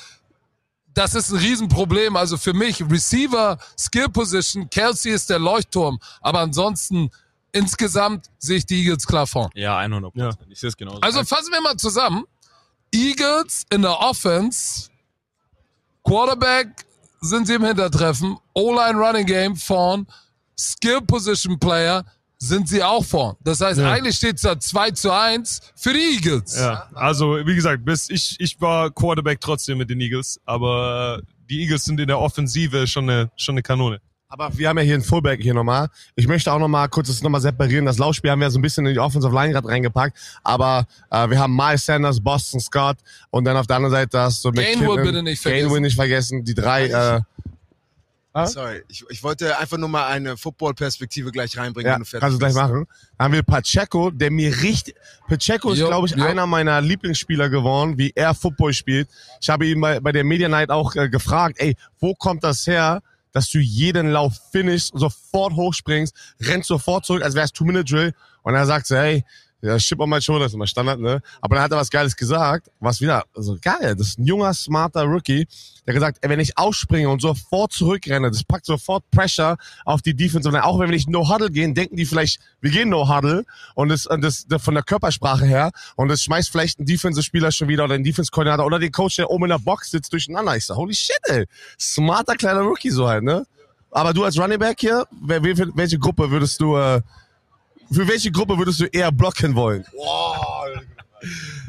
[0.93, 2.17] das ist ein Riesenproblem.
[2.17, 6.01] Also für mich, Receiver, Skill Position, Kelsey ist der Leuchtturm.
[6.21, 7.11] Aber ansonsten,
[7.53, 9.51] insgesamt sehe ich die Eagles klar vorn.
[9.55, 10.31] ja, 100 Ja.
[10.49, 11.01] Ich sehe es genauso.
[11.01, 12.25] Also fassen wir mal zusammen.
[12.93, 14.89] Eagles in der Offense,
[16.05, 16.69] Quarterback
[17.21, 20.07] sind sie im Hintertreffen, O-Line Running Game vorn,
[20.59, 22.05] Skill Position Player
[22.39, 23.37] sind sie auch vorn.
[23.45, 23.93] Das heißt, Ja.
[23.93, 26.57] eigentlich steht es da 2 zu 1 für die Eagles.
[26.59, 31.21] Ja, also wie gesagt, bis ich, ich war Quarterback trotzdem mit den Eagles, aber
[31.51, 34.01] die Eagles sind in der Offensive schon eine, schon eine Kanone.
[34.33, 35.89] Aber wir haben ja hier einen Fullback hier nochmal.
[36.15, 37.85] Ich möchte auch nochmal kurz das nochmal separieren.
[37.85, 40.17] Das Laufspiel haben wir so ein bisschen in die Offensive Line gerade reingepackt.
[40.45, 42.97] Aber äh, wir haben Miles Sanders, Boston Scott
[43.31, 45.65] und dann auf der anderen Seite hast du Gainwell bitte nicht vergessen.
[45.65, 46.45] Gainwell nicht vergessen.
[46.45, 47.21] Die drei, äh,
[48.33, 48.47] Ah?
[48.47, 52.21] Sorry, ich, ich wollte einfach nur mal eine Football-Perspektive gleich reinbringen, ja, wenn du fertig
[52.21, 52.87] kannst du gleich machen.
[53.19, 54.95] Dann haben wir Pacheco, der mir richtig,
[55.27, 56.25] Pacheco ist, glaube ich, jo.
[56.25, 59.09] einer meiner Lieblingsspieler geworden, wie er Football spielt.
[59.41, 62.65] Ich habe ihn bei, bei der Media Night auch äh, gefragt, ey, wo kommt das
[62.69, 63.03] her,
[63.33, 68.15] dass du jeden Lauf finishst, sofort hochspringst, rennst sofort zurück, als wär's Two-Minute-Drill.
[68.43, 69.25] Und er sagt so, hey,
[69.63, 71.21] ja, chip on my shoulder, ist immer Standard, ne?
[71.41, 74.55] Aber dann hat er was Geiles gesagt, was wieder, also geil, das ist ein junger,
[74.55, 75.47] smarter Rookie,
[75.87, 80.15] der gesagt, ey, wenn ich ausspringe und sofort zurückrenne, das packt sofort Pressure auf die
[80.15, 80.49] Defense.
[80.49, 83.45] Und auch wenn wir nicht No-Huddle gehen, denken die vielleicht, wir gehen No-Huddle
[83.75, 87.53] und das, und das, das von der Körpersprache her und das schmeißt vielleicht einen Defensive-Spieler
[87.53, 90.57] schon wieder oder den Defense-Koordinator oder den Coach, der oben in der Box sitzt, durcheinander.
[90.57, 91.47] Ich sag, holy shit, ey,
[91.79, 93.47] smarter kleiner Rookie so halt, ne?
[93.91, 97.03] Aber du als Running Back hier, welche Gruppe würdest du, äh,
[97.93, 99.85] für welche Gruppe würdest du eher blocken wollen?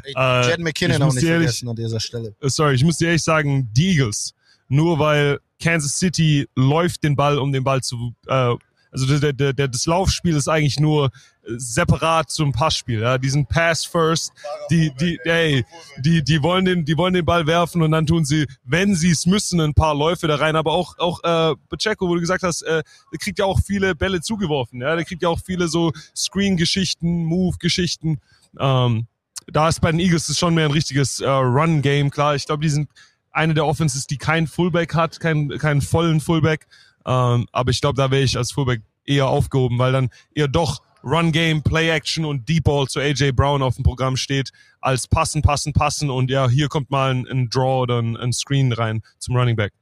[0.03, 2.33] Ey, Äh, Jed McKinnon auch nicht ehrlich- vergessen an dieser Stelle.
[2.41, 4.33] Äh, sorry, ich muss dir ehrlich sagen, die Eagles.
[4.67, 8.55] Nur weil Kansas City läuft den Ball, um den Ball zu, äh,
[8.93, 11.11] Also der, der, der, das Laufspiel ist eigentlich nur
[11.43, 13.01] separat zum Passspiel.
[13.01, 13.17] Ja?
[13.17, 14.31] Diesen Pass first,
[14.69, 15.65] die, die, ey,
[15.99, 19.11] die, die wollen den, die wollen den Ball werfen und dann tun sie, wenn sie
[19.11, 20.55] es müssen, ein paar Läufe da rein.
[20.55, 23.95] Aber auch, auch äh, Pacheco, wo du gesagt hast, äh, der kriegt ja auch viele
[23.95, 24.81] Bälle zugeworfen.
[24.81, 24.95] Ja?
[24.95, 28.19] Der kriegt ja auch viele so Screen-Geschichten, Move-Geschichten.
[28.59, 29.07] Ähm,
[29.47, 32.11] da ist bei den Eagles ist schon mehr ein richtiges äh, Run-Game.
[32.11, 32.89] Klar, ich glaube, die sind
[33.31, 36.67] eine der Offenses, die keinen Fullback hat, keinen, keinen vollen Fullback.
[37.05, 40.81] Ähm, aber ich glaube, da wäre ich als Fullback eher aufgehoben, weil dann eher doch
[41.03, 45.07] Run Game, Play Action und Deep Ball zu AJ Brown auf dem Programm steht, als
[45.07, 48.71] passen, passen, passen und ja, hier kommt mal ein, ein Draw oder ein, ein Screen
[48.71, 49.73] rein zum Running Back.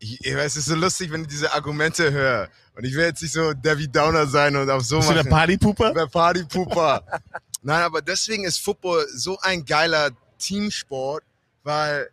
[0.00, 2.48] Ich, ich weiß, es ist so lustig, wenn ich diese Argumente höre.
[2.76, 5.24] Und ich will jetzt nicht so David Downer sein und auf so Bist du der
[5.24, 5.30] machen.
[5.30, 5.92] Partypooper?
[5.92, 7.04] Der Partypooper.
[7.62, 11.24] Nein, aber deswegen ist Football so ein geiler Teamsport,
[11.64, 12.08] weil,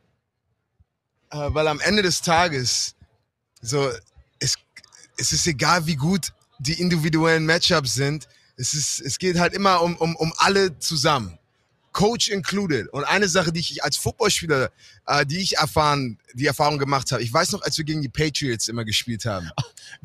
[1.29, 2.95] äh, weil am Ende des Tages
[3.61, 3.89] so
[4.39, 4.55] es,
[5.17, 8.27] es ist egal, wie gut die individuellen Matchups sind.
[8.57, 11.37] Es ist, es geht halt immer um, um, um alle zusammen.
[11.95, 12.89] Coach included.
[12.89, 14.69] Und eine Sache, die ich als Footballspieler,
[15.07, 17.23] äh, die ich erfahren, die Erfahrung gemacht habe.
[17.23, 19.49] Ich weiß noch, als wir gegen die Patriots immer gespielt haben.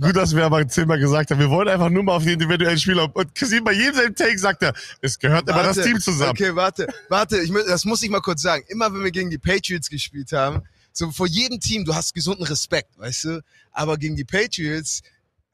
[0.01, 2.79] Gut, dass wir aber zehnmal gesagt haben, wir wollen einfach nur mal auf die individuellen
[2.79, 3.11] Spieler.
[3.13, 6.31] Und Kasim bei jedem seinem Take sagt er, es gehört immer das Warte, Team zusammen.
[6.31, 8.65] Okay, warte, warte, ich, das muss ich mal kurz sagen.
[8.69, 12.47] Immer wenn wir gegen die Patriots gespielt haben, so vor jedem Team, du hast gesunden
[12.47, 13.43] Respekt, weißt du?
[13.73, 15.03] Aber gegen die Patriots,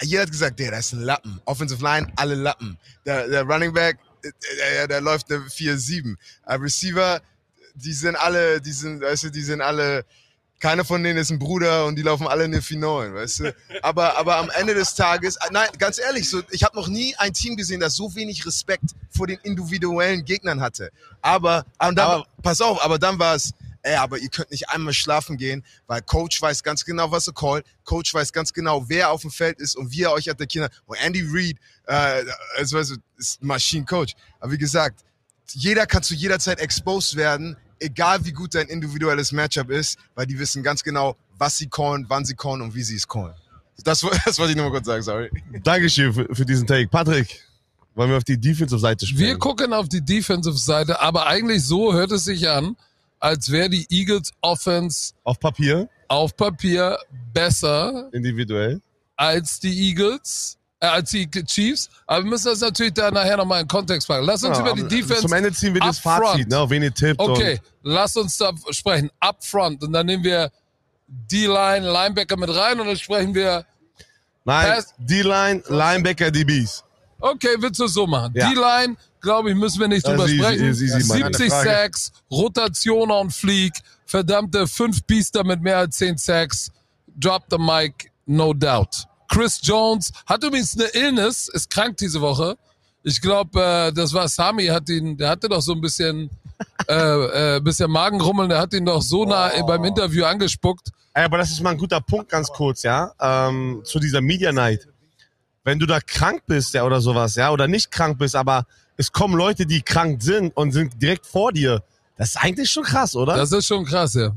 [0.03, 1.41] jeder hat gesagt, der, das ist ein Lappen.
[1.45, 2.79] Offensive Line, alle Lappen.
[3.05, 4.31] Der, der Running Back, äh,
[4.75, 6.17] der, der läuft eine 4-7.
[6.47, 7.21] Äh, Receiver,
[7.75, 10.05] die sind alle, die sind, weißt du, die sind alle,
[10.61, 13.55] keiner von denen ist ein Bruder und die laufen alle eine 4-9, weißt du?
[13.83, 17.15] Aber, aber am Ende des Tages, äh, nein, ganz ehrlich, so, ich habe noch nie
[17.17, 20.91] ein Team gesehen, das so wenig Respekt vor den individuellen Gegnern hatte.
[21.21, 23.53] Aber, aber, dann, Aber- pass auf, aber dann war es,
[23.87, 27.35] ey, aber ihr könnt nicht einmal schlafen gehen, weil Coach weiß ganz genau, was er
[27.35, 27.65] callt.
[27.85, 30.73] Coach weiß ganz genau, wer auf dem Feld ist und wie er euch attackiert.
[30.87, 31.57] Und Andy Reid,
[31.87, 32.25] äh,
[32.57, 34.15] also, also, ist ein Maschinencoach.
[34.41, 35.05] Aber wie gesagt,
[35.53, 40.27] jeder kann zu jeder Zeit exposed werden, egal wie gut dein individuelles Matchup ist, weil
[40.27, 43.35] die wissen ganz genau, was sie callen, wann sie callen und wie sie es callen.
[43.85, 45.31] Das, das wollte ich nur mal kurz sagen, sorry.
[45.63, 46.89] Dankeschön für, für diesen Take.
[46.89, 47.41] Patrick,
[47.95, 49.21] wollen wir auf die Defensive-Seite spielen?
[49.21, 52.77] Wir gucken auf die Defensive-Seite, aber eigentlich so hört es sich an,
[53.21, 56.99] als wäre die Eagles Offense auf Papier, auf Papier
[57.33, 58.81] besser individuell.
[59.17, 61.89] als die Eagles, äh, als die Chiefs.
[62.07, 64.25] Aber wir müssen das natürlich da nachher nochmal in Kontext packen.
[64.27, 65.23] Lass uns Ja, über die Defense.
[65.23, 65.99] Zum Ende ziehen wir das.
[65.99, 67.21] Fazit, ne, auf wen ihr tippt.
[67.21, 69.11] Okay, lass uns da sprechen.
[69.21, 69.83] Up front.
[69.83, 70.51] Und dann nehmen wir
[71.09, 73.65] D-Line, Linebacker mit rein und dann sprechen wir.
[74.45, 76.85] Nein, D-Line, Linebacker, DBs.
[77.19, 78.33] Okay, willst du so machen?
[78.35, 78.51] Ja.
[78.51, 80.65] D-Line, glaube ich, müssen wir nicht drüber easy, sprechen.
[80.67, 81.19] easy, Mann.
[81.19, 81.69] 70 Keine Frage.
[81.69, 83.73] Sacks, Rotation on Fleek,
[84.05, 86.71] verdammte fünf Biester mit mehr als 10 Sacks.
[87.19, 89.07] Drop the mic, no doubt.
[89.29, 92.57] Chris Jones hat übrigens eine Illness, ist krank diese Woche.
[93.03, 96.31] Ich glaube, äh, das war Sami, hat ihn, der hatte doch so ein bisschen,
[96.89, 100.91] äh, äh, bisschen Magenrummeln, der hat ihn doch so nah beim Interview angespuckt.
[101.15, 104.53] Ey, aber das ist mal ein guter Punkt, ganz kurz, ja, ähm, zu dieser Media
[104.53, 104.87] Night.
[105.67, 109.11] Wenn du da krank bist, ja, oder sowas, ja, oder nicht krank bist, aber es
[109.11, 111.83] kommen Leute, die krank sind und sind direkt vor dir.
[112.17, 113.35] Das ist eigentlich schon krass, oder?
[113.37, 114.31] Das ist schon krass, ja.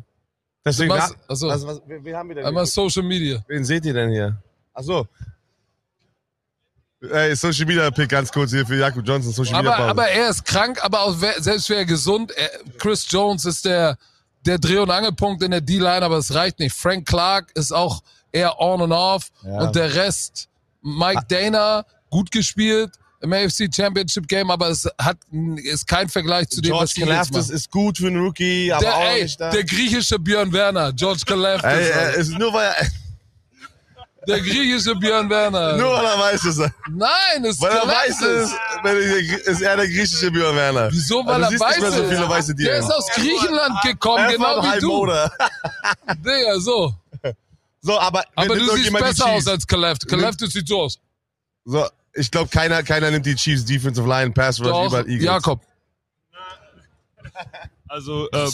[0.66, 2.72] Deswegen, Was, ja, also, was, wen, wen haben wir denn einmal hier?
[2.72, 3.44] Social Media.
[3.48, 4.42] Wen seht ihr denn hier?
[4.74, 5.08] Ach so.
[7.00, 10.32] Ey, Social Media Pick ganz kurz hier für Jakob Johnson, Social Media Aber, aber er
[10.32, 12.32] ist krank, aber auch wer, selbst wäre er gesund.
[12.32, 12.50] Er,
[12.80, 14.00] Chris Jones ist der,
[14.48, 16.76] der Dreh- und Angelpunkt in der D-Line, aber es reicht nicht.
[16.76, 18.02] Frank Clark ist auch
[18.32, 19.30] eher on and off.
[19.44, 19.60] Ja.
[19.60, 20.50] Und der Rest,
[20.82, 25.18] Mike Dana, gut gespielt im AFC Championship Game, aber es hat,
[25.58, 27.56] ist kein Vergleich zu dem, George was die Kalafdis machen.
[27.56, 29.50] ist gut für einen Rookie, aber Der, auch ey, nicht da.
[29.50, 31.70] der griechische Björn Werner, George Kalafdis.
[31.70, 32.88] Ey, es ist nur weil er,
[34.28, 35.76] der griechische Björn Werner.
[35.76, 36.58] nur weil er weiß es.
[36.60, 39.40] Nein, es ist Weil er weiß Kalafdis.
[39.42, 40.90] es, ist er der griechische Björn Werner.
[40.92, 42.10] Wieso, weil Also er weiß so es.
[42.10, 45.06] viele weiße Der ist aus Griechenland gekommen, Er genau wie du.
[46.24, 46.94] Digga, so.
[47.82, 49.22] So, aber, Aber du siehst besser Chiefs?
[49.24, 50.08] aus als Kaleft.
[50.08, 51.00] Kaleft sieht so aus.
[51.66, 55.24] So, ich glaube, keiner, keiner nimmt die Chiefs Defensive Line, Pass Rush Doch, über Eagles.
[55.24, 55.62] Jakob.
[57.92, 58.48] Also äh,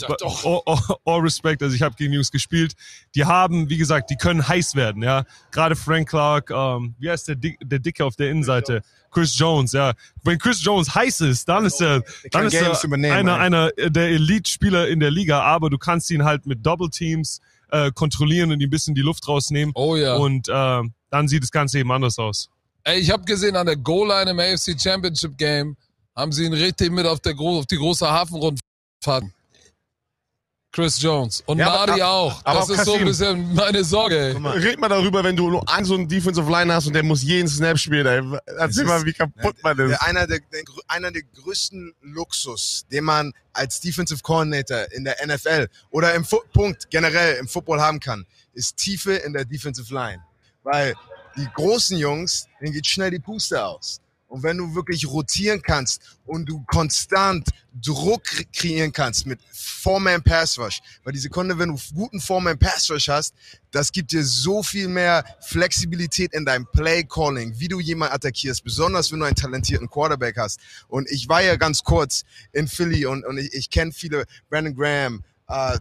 [0.44, 2.72] all, all, all respect, also ich habe gegen Jungs gespielt.
[3.14, 5.24] Die haben, wie gesagt, die können heiß werden, ja.
[5.50, 8.80] Gerade Frank Clark, ähm, wie heißt der, Dick, der Dicke auf der Innenseite?
[9.10, 9.92] Chris Jones, ja.
[10.24, 14.88] Wenn Chris Jones heiß ist, dann ist er, dann ist er einer, einer der Elite-Spieler
[14.88, 18.68] in der Liga, aber du kannst ihn halt mit Double Teams äh, kontrollieren und ihm
[18.68, 19.72] ein bisschen die Luft rausnehmen.
[19.74, 20.16] Oh ja.
[20.16, 22.48] Und äh, dann sieht das Ganze eben anders aus.
[22.84, 25.76] Ey, ich habe gesehen, an der Goal-Line im AFC Championship Game
[26.14, 29.24] haben sie ihn richtig mit auf, der auf die große Hafenrundfahrt.
[30.76, 31.42] Chris Jones.
[31.46, 32.38] Und Ja, aber- Nadi auch.
[32.44, 34.18] aber Das ist so ein bisschen meine Sorge.
[34.18, 34.36] Ey.
[34.36, 37.22] Red mal darüber, wenn du nur einen so einen Defensive Line hast und der muss
[37.22, 38.06] jeden Snap spielen.
[38.06, 38.22] Ey.
[38.58, 39.88] Erzähl ist- mal, wie kaputt man ist.
[39.88, 45.16] Der, einer, der, der, einer der größten Luxus, den man als Defensive Coordinator in der
[45.26, 49.92] NFL oder im Fu Punkt generell im Football haben kann, ist Tiefe in der Defensive
[49.94, 50.22] Line.
[50.62, 50.94] Weil
[51.38, 54.00] die großen Jungs, denen geht schnell die Puste aus.
[54.28, 60.22] Und wenn du wirklich rotieren kannst und du konstant Druck kre- kreieren kannst mit Four-Man
[60.22, 63.34] Pass Rush, weil die Sekunde, wenn du guten Four-Man Pass Rush hast,
[63.70, 68.64] das gibt dir so viel mehr Flexibilität in deinem Play Calling, wie du jemanden attackierst,
[68.64, 70.58] besonders wenn du einen talentierten Quarterback hast.
[70.88, 74.74] Und ich war ja ganz kurz in Philly und, und ich, ich kenne viele, Brandon
[74.74, 75.78] Graham, äh,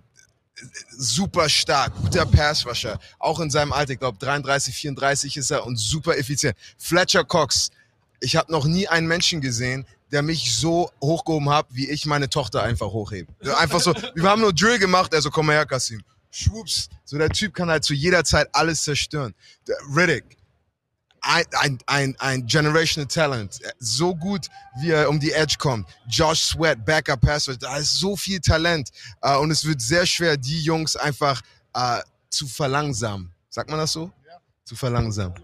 [0.97, 5.65] super stark, guter Pass Rusher, auch in seinem Alter, ich glaube 33, 34 ist er
[5.65, 6.55] und super effizient.
[6.77, 7.69] Fletcher Cox,
[8.19, 12.29] ich habe noch nie einen Menschen gesehen, der mich so hochgehoben hat, wie ich meine
[12.29, 13.31] Tochter einfach hochhebe.
[13.57, 16.01] Einfach so, wir haben nur Drill gemacht, also komm mal her, Kasim.
[16.31, 16.89] Schwupps.
[17.05, 19.33] So der Typ kann halt zu jeder Zeit alles zerstören.
[19.67, 20.37] Der Riddick,
[21.21, 23.59] ein, ein, ein, ein generational Talent.
[23.79, 24.47] So gut,
[24.79, 25.87] wie er um die Edge kommt.
[26.09, 28.89] Josh Sweat, Backup Passer, da ist so viel Talent.
[29.21, 31.41] Äh, und es wird sehr schwer, die Jungs einfach
[31.73, 33.31] äh, zu verlangsamen.
[33.49, 34.11] Sagt man das so?
[34.27, 34.39] Ja.
[34.65, 35.35] Zu verlangsamen.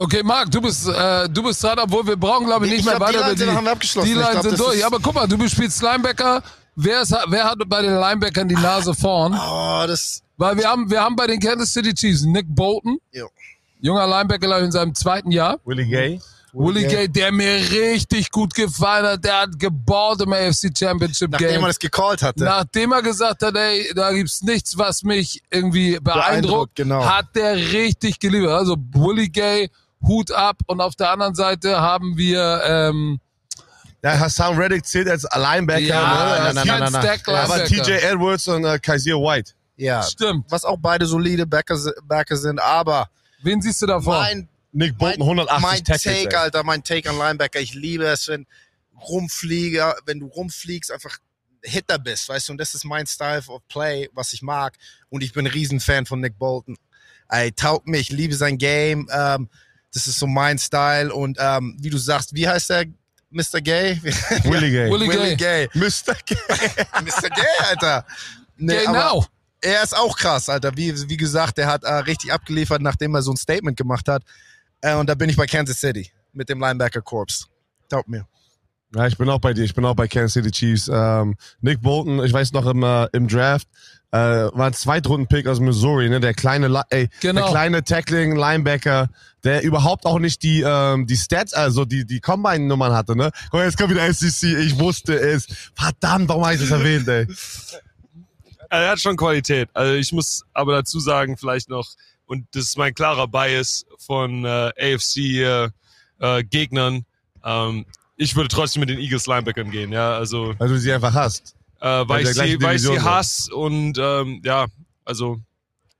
[0.00, 2.86] Okay, Marc, du bist, äh, du bist dran, obwohl wir brauchen, glaube ich, nicht Ich
[2.86, 4.06] mehr glaub, die weiter die, haben wir abgeschlossen.
[4.06, 4.86] die Ich Lines glaub, sind durch.
[4.86, 6.42] Aber guck mal, du spielst Linebacker.
[6.76, 9.34] Wer, ist, wer hat bei den Linebackern die Nase vorn?
[9.34, 10.22] Oh, das.
[10.36, 13.26] Weil wir haben, wir haben bei den Kansas City Chiefs Nick Bolton, Jo.
[13.80, 15.58] junger Linebacker in seinem zweiten Jahr.
[15.64, 16.20] Willie Gay.
[16.52, 21.48] Willie Gay, der mir richtig gut gefallen hat, der hat geballt im AFC Championship Nachdem
[21.48, 21.60] Game.
[21.62, 22.44] er das gecallt hatte.
[22.44, 27.04] Nachdem er gesagt hat, ey, da gibt's nichts, was mich irgendwie beeindruckt, Beeindruckt, genau.
[27.04, 28.52] hat der richtig geliefert.
[28.52, 29.68] Also Willie Gay,
[30.02, 30.56] Hut ab.
[30.66, 33.20] Und auf der anderen Seite haben wir ähm,
[34.02, 35.80] Ja, Hassan Reddick zählt als Linebacker.
[35.80, 36.54] ja, ne?
[36.54, 37.02] nein, nein, nein.
[37.02, 37.82] Stack Aber Linebacker.
[37.84, 39.52] TJ Edwards und äh, Kaiser White.
[39.76, 40.02] ja.
[40.02, 40.46] Stimmt.
[40.50, 43.08] Was auch beide solide Backer, Backer sind, aber
[43.42, 44.20] Wen siehst du davor?
[44.20, 46.02] mein, Nick Bolton, mein, 180 mein Tackles.
[46.02, 46.34] Take, ey.
[46.36, 47.60] Alter, mein Take an Linebacker.
[47.60, 48.46] Ich liebe es, wenn
[49.08, 51.18] Rumflieger, wenn du rumfliegst, einfach
[51.62, 54.76] Hitter bist, weißt du, und das ist mein Style of Play, was ich mag.
[55.08, 56.76] Und ich bin ein Riesenfan von Nick Bolton.
[57.28, 59.08] Ey, taugt mich, ich liebe sein Game.
[59.12, 59.48] Ähm,
[59.94, 61.12] das ist so mein Style.
[61.12, 62.86] Und ähm, wie du sagst, wie heißt der
[63.30, 63.60] Mr.
[63.60, 64.00] Gay?
[64.44, 64.90] Willie Gay.
[64.90, 65.68] Willie Willie Gay.
[65.68, 65.80] Gay.
[65.80, 66.14] Mr.
[66.26, 66.36] Gay.
[67.04, 67.28] Mr.
[67.30, 68.04] Gay, Alter.
[68.56, 69.24] Nee, Genau.
[69.60, 70.76] er ist auch krass, Alter.
[70.76, 74.22] Wie, wie gesagt, er hat äh, richtig abgeliefert, nachdem er so ein Statement gemacht hat.
[74.80, 77.46] Äh, und da bin ich bei Kansas City mit dem Linebacker Corps.
[77.88, 78.26] Taugt mir.
[78.94, 79.64] Ja, ich bin auch bei dir.
[79.64, 80.88] Ich bin auch bei Kansas City Chiefs.
[80.92, 83.68] Ähm, Nick Bolton, ich weiß noch im, äh, im Draft,
[84.10, 86.20] äh, war ein Zweitrunden-Pick aus Missouri, ne?
[86.20, 87.42] Der kleine, ey, Genau.
[87.42, 89.10] der kleine Tackling Linebacker,
[89.44, 93.30] der überhaupt auch nicht die ähm, die Stats, also die die Combine-Nummern hatte, ne?
[93.50, 94.58] Guck mal, jetzt kommt wieder SEC.
[94.58, 95.46] Ich wusste es.
[95.74, 97.26] Verdammt, warum habe ich das erwähnt, ey?
[98.70, 99.70] Er hat schon Qualität.
[99.72, 101.88] Also ich muss aber dazu sagen, vielleicht noch,
[102.26, 105.68] und das ist mein klarer Bias von äh, AFC äh,
[106.20, 107.06] äh, Gegnern.
[107.42, 107.86] Ähm,
[108.16, 110.16] ich würde trotzdem mit den Eagles Linebackern gehen, ja.
[110.18, 111.54] Also Weil du sie einfach hast.
[111.80, 114.66] Äh, weil, ich sie, weil ich sie hasse und ähm, ja,
[115.04, 115.38] also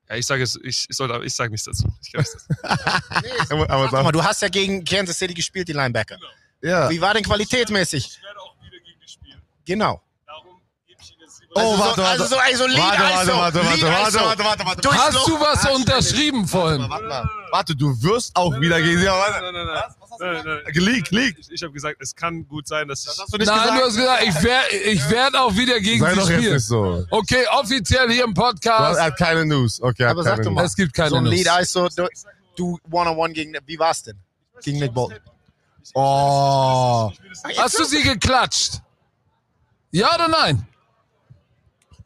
[0.08, 1.86] ja, ich sage es, ich, ich sollte, ich sage nichts dazu.
[2.02, 3.02] Ich kann nichts dazu.
[3.54, 6.16] Aber, aber Guck mal, du hast ja gegen Kansas City gespielt, die Linebacker.
[6.62, 6.88] ja.
[6.88, 8.06] Wie war denn qualitätsmäßig?
[8.06, 9.42] Ich werde auch wieder gegen die spielen.
[9.66, 10.02] Genau.
[10.26, 11.52] Darum gebe ich Ihnen jetzt lieber.
[11.56, 12.10] Oh, also warte, so, warte.
[12.10, 14.80] Also so, also Lead Warte, warte, warte, warte, warte, warte, warte, warte.
[14.80, 16.80] Durchs Hast du was unterschrieben vorhin?
[16.88, 17.10] Warte, mal.
[17.10, 17.30] warte,
[17.76, 19.06] du wirst auch wieder gegen sie.
[19.06, 19.40] Warte.
[19.44, 20.44] Nein, nein, nein.
[20.44, 20.74] nein, nein.
[20.74, 21.36] Leak, leak.
[21.38, 23.08] Ich, ich habe gesagt, es kann gut sein, dass ich.
[23.08, 23.84] Hast du nicht Nein, du gesagt?
[23.84, 26.54] hast gesagt, ich werde ich werd auch wieder gegen Sei sie doch jetzt spielen.
[26.54, 27.06] nicht so.
[27.10, 28.98] Okay, offiziell hier im Du hast, Podcast.
[28.98, 29.80] er hat keine News.
[29.80, 30.64] Okay, er hat Aber sag keine doch mal.
[30.64, 31.34] Es gibt keine So ein News.
[31.34, 32.08] Lead ISO, du,
[32.56, 34.18] du One-on-One gegen, wie war's denn?
[34.62, 35.18] Gegen Nick Bolton.
[35.94, 37.10] Oh.
[37.56, 38.80] Hast du sie geklatscht?
[39.90, 40.66] Ja oder nein?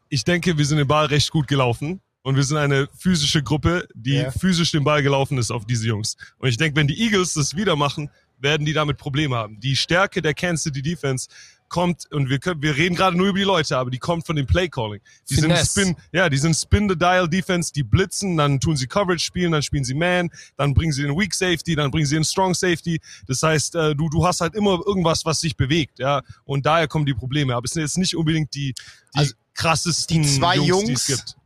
[0.09, 1.99] Ich denke, wir sind den Ball recht gut gelaufen.
[2.23, 4.31] Und wir sind eine physische Gruppe, die Ja.
[4.31, 6.15] physisch den Ball gelaufen ist auf diese Jungs.
[6.37, 8.09] Und ich denke, wenn die Eagles das wieder machen,
[8.39, 9.59] werden die damit Probleme haben.
[9.59, 11.27] Die Stärke der Kansas City Defense
[11.69, 14.35] kommt, und wir können, wir reden gerade nur über die Leute, aber die kommt von
[14.35, 15.01] dem Play Calling.
[15.29, 15.81] Die sind Finesse.
[15.81, 19.51] Spin, ja, die sind Spin the Dial Defense, die blitzen, dann tun sie Coverage spielen,
[19.53, 22.53] dann spielen sie Man, dann bringen sie den Weak Safety, dann bringen sie den Strong
[22.53, 22.99] Safety.
[23.27, 26.21] Das heißt, äh, du, du hast halt immer irgendwas, was sich bewegt, ja.
[26.45, 27.55] Und daher kommen die Probleme.
[27.55, 31.09] Aber es sind jetzt nicht unbedingt die, die Also, krassesten die zwei Jungs, die Jungs,
[31.09, 31.37] es gibt.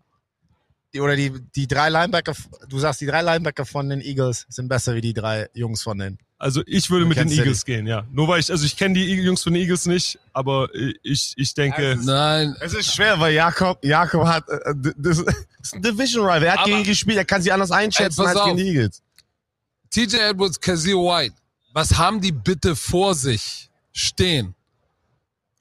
[0.98, 2.34] Die, oder die, die drei Linebacker,
[2.68, 6.00] du sagst, die drei Linebacker von den Eagles sind besser wie die drei Jungs von
[6.00, 6.18] den.
[6.40, 7.30] Also ich würde mit den.
[7.30, 8.04] Eagles gehen, ja.
[8.12, 10.70] Nur weil ich, also ich kenne die Jungs von den Eagles nicht, aber
[11.04, 12.56] ich, ich denke, Nein.
[12.62, 16.44] Es ist schwer, weil Jakob, Jakob hat, äh, das ist ein Division Rival.
[16.44, 18.68] Er hat Aber- gegen die gespielt, er kann sie anders einschätzen Ey, als gegen die
[18.70, 19.04] Eagles.
[19.92, 21.36] TJ Edwards, Kazir White.
[21.74, 24.56] Was haben die bitte vor sich stehen?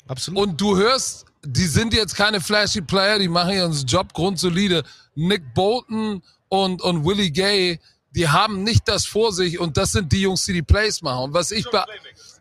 [0.07, 0.41] Absolut.
[0.41, 4.82] Und du hörst die sind jetzt keine flashy Player, die machen ihren Job grundsolide.
[5.16, 10.12] Nick Bolton und, und Willie Gay, die haben nicht das vor sich und das sind
[10.12, 11.24] die Jungs, die die Plays machen.
[11.24, 11.66] Und was ich,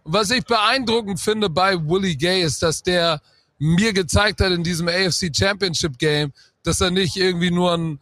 [0.04, 3.22] was ich beeindruckend finde bei Willie Gay ist, dass der
[3.58, 6.32] mir gezeigt hat in diesem AFC Championship Game,
[6.64, 8.00] dass er nicht irgendwie nur ein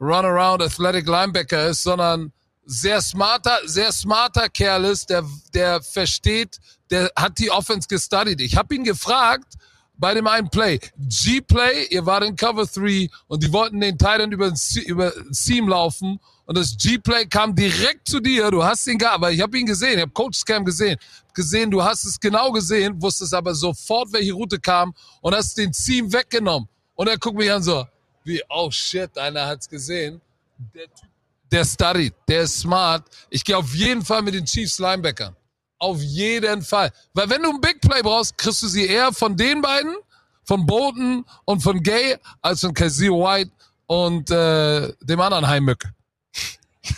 [0.00, 2.32] Runaround Athletic Linebacker ist, sondern
[2.64, 6.58] sehr smarter, sehr smarter Kerl ist, der, der versteht,
[6.90, 8.40] der hat die Offense gestudied.
[8.40, 9.54] Ich habe ihn gefragt
[10.00, 14.32] bei dem einen Play, G-Play, ihr wart in Cover 3 und die wollten den Titan
[14.32, 14.52] über,
[14.86, 19.30] über Seam laufen und das G-Play kam direkt zu dir, du hast ihn gehabt, aber
[19.30, 20.96] ich habe ihn gesehen, ich habe Coach Scam gesehen,
[21.34, 25.72] gesehen, du hast es genau gesehen, wusstest aber sofort, welche Route kam und hast den
[25.72, 26.68] Seam weggenommen.
[26.94, 27.86] Und er guckt mich an so,
[28.24, 30.20] wie, oh shit, einer hat's gesehen.
[30.74, 31.08] Der Typ,
[31.52, 33.04] der studied, der ist smart.
[33.28, 35.36] Ich gehe auf jeden Fall mit den Chiefs Linebackern.
[35.80, 36.92] Auf jeden Fall.
[37.14, 39.96] Weil wenn du ein Big Play brauchst, kriegst du sie eher von den beiden,
[40.44, 43.50] von Bolton und von Gay, als von Kazir White
[43.86, 45.84] und äh, dem anderen Heimmück.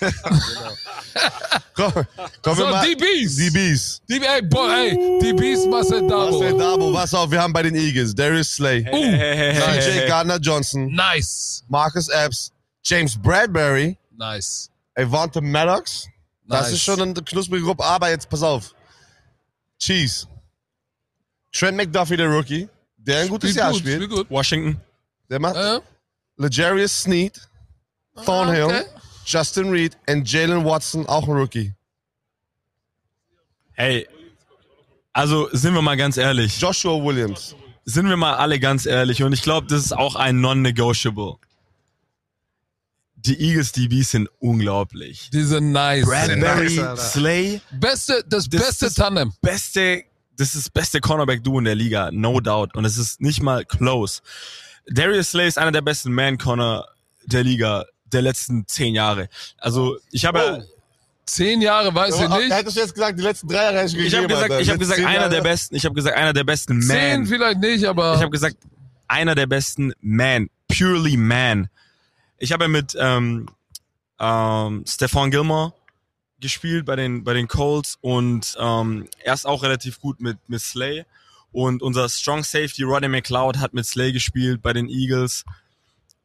[1.75, 1.93] Komm,
[2.43, 2.87] komm So, wir mal.
[2.87, 3.37] DBs.
[3.37, 4.03] DBs.
[4.09, 6.39] Die, ey, boy, ey, Beast Marcel Dabo.
[6.39, 10.87] Marcel Dabo, pass auf, wir haben bei den Eagles Darius Slay, Uh, CJ Gardner Johnson,
[10.95, 11.65] nice.
[11.69, 12.53] Marcus Epps,
[12.85, 14.71] James Bradbury, Nice.
[14.97, 16.07] Avante Maddox.
[16.45, 16.73] Das Nice.
[16.73, 18.75] ist schon eine knusprige Gruppe, aber jetzt pass auf.
[19.79, 20.27] Cheese.
[21.53, 24.11] Trent McDuffie, der Rookie, der ein gutes Jahr gut, spielt.
[24.11, 24.31] gut.
[24.31, 24.81] Washington.
[25.29, 25.81] Der macht Äh?
[26.37, 27.41] Legarius Sneed,
[28.25, 28.85] Thornhill, okay.
[29.27, 31.73] Justin Reed und Jalen Watson, auch ein Rookie.
[33.77, 34.09] Ey,
[35.13, 36.61] also sind wir mal ganz ehrlich.
[36.61, 37.55] Joshua Williams.
[37.85, 39.23] Sind wir mal alle ganz ehrlich.
[39.23, 41.37] Und ich glaube, das ist auch ein Non-Negotiable.
[43.25, 45.31] Die Eagles DBs sind unglaublich.
[45.33, 46.05] Die sind nice.
[46.05, 47.13] Bradbury, nice.
[47.13, 49.33] Slay, Beste, das, Das beste ist- Tandem.
[49.41, 50.03] beste,
[50.37, 52.75] das ist das beste Cornerback-Duo in der Liga, no doubt.
[52.75, 54.21] Und es ist nicht mal close.
[54.89, 56.85] Darius Slay ist einer der besten Man-Corner
[57.27, 59.29] der Liga der letzten zehn Jahre.
[59.59, 60.67] Also ich habe,
[61.25, 62.53] Zehn Jahre, weiß ich Da nicht.
[62.53, 64.79] hättest du jetzt gesagt, die letzten drei Jahre hätte ich ich habe gesagt, ich Jetzt
[64.81, 65.31] gesagt, zehn einer Jahre.
[65.31, 65.77] der besten.
[65.77, 67.27] Ich habe gesagt, einer der besten Zehn Man.
[67.27, 68.57] vielleicht nicht, aber Ich habe gesagt,
[69.07, 71.69] einer der besten Man, purely Man.
[72.43, 73.47] Ich habe ja mit ähm,
[74.19, 75.75] ähm, Stefan Gilmore
[76.41, 80.61] gespielt bei den bei den Colts und ähm, er ist auch relativ gut mit mit
[80.61, 81.05] Slay.
[81.53, 85.45] Und unser Strong Safety Rodney McLeod hat mit Slay gespielt bei den Eagles.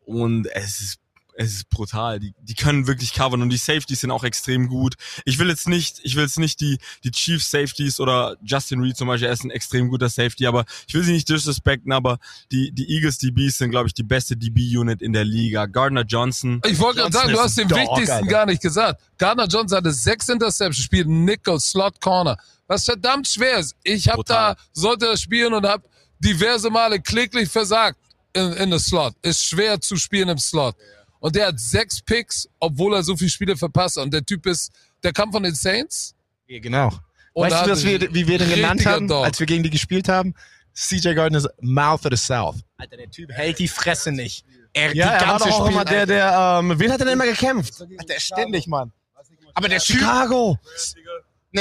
[0.05, 0.99] Und es ist
[1.37, 2.19] es ist brutal.
[2.19, 4.95] Die, die können wirklich covern und die Safeties sind auch extrem gut.
[5.23, 8.97] Ich will jetzt nicht, ich will jetzt nicht die, die Chief Safeties oder Justin Reed
[8.97, 12.17] zum Beispiel, er ist ein extrem guter Safety, aber ich will sie nicht disrespekten, aber
[12.51, 15.67] die, die Eagles DBs sind, glaube ich, die beste DB-Unit in der Liga.
[15.67, 16.59] Gardner Johnson.
[16.65, 18.27] ich wollte gerade sagen, du hast den Dog, wichtigsten Alter.
[18.27, 19.01] gar nicht gesagt.
[19.19, 22.37] Gardner Johnson hatte sechs Interceptions, spielt Nickel, Slot, Corner.
[22.65, 23.75] Was verdammt schwer ist.
[23.83, 25.87] Ich habe da, sollte das spielen und habe
[26.19, 27.99] diverse Male kläglich versagt
[28.33, 29.13] in, in der Slot.
[29.21, 30.75] Ist schwer zu spielen im Slot.
[31.19, 33.97] Und der hat sechs Picks, obwohl er so viele Spiele verpasst.
[33.97, 34.71] Und der Typ ist,
[35.03, 36.15] der kam von den Saints.
[36.47, 36.91] Ja, genau.
[37.33, 39.25] Und weißt du, was hatte wir, wie wir den genannt haben, Dog.
[39.25, 40.33] als wir gegen die gespielt haben?
[40.73, 42.55] CJ Gardner's Mouth of the South.
[42.77, 44.45] Alter, der Typ hält die Fresse nicht.
[44.73, 46.99] Er, Ja, die er war ganze doch auch Spiel, immer der, der, ähm, wen hat
[46.99, 47.81] er denn immer gekämpft?
[47.81, 48.91] Alter, ständig, Mann.
[49.55, 50.59] Aber der Typ, Chicago.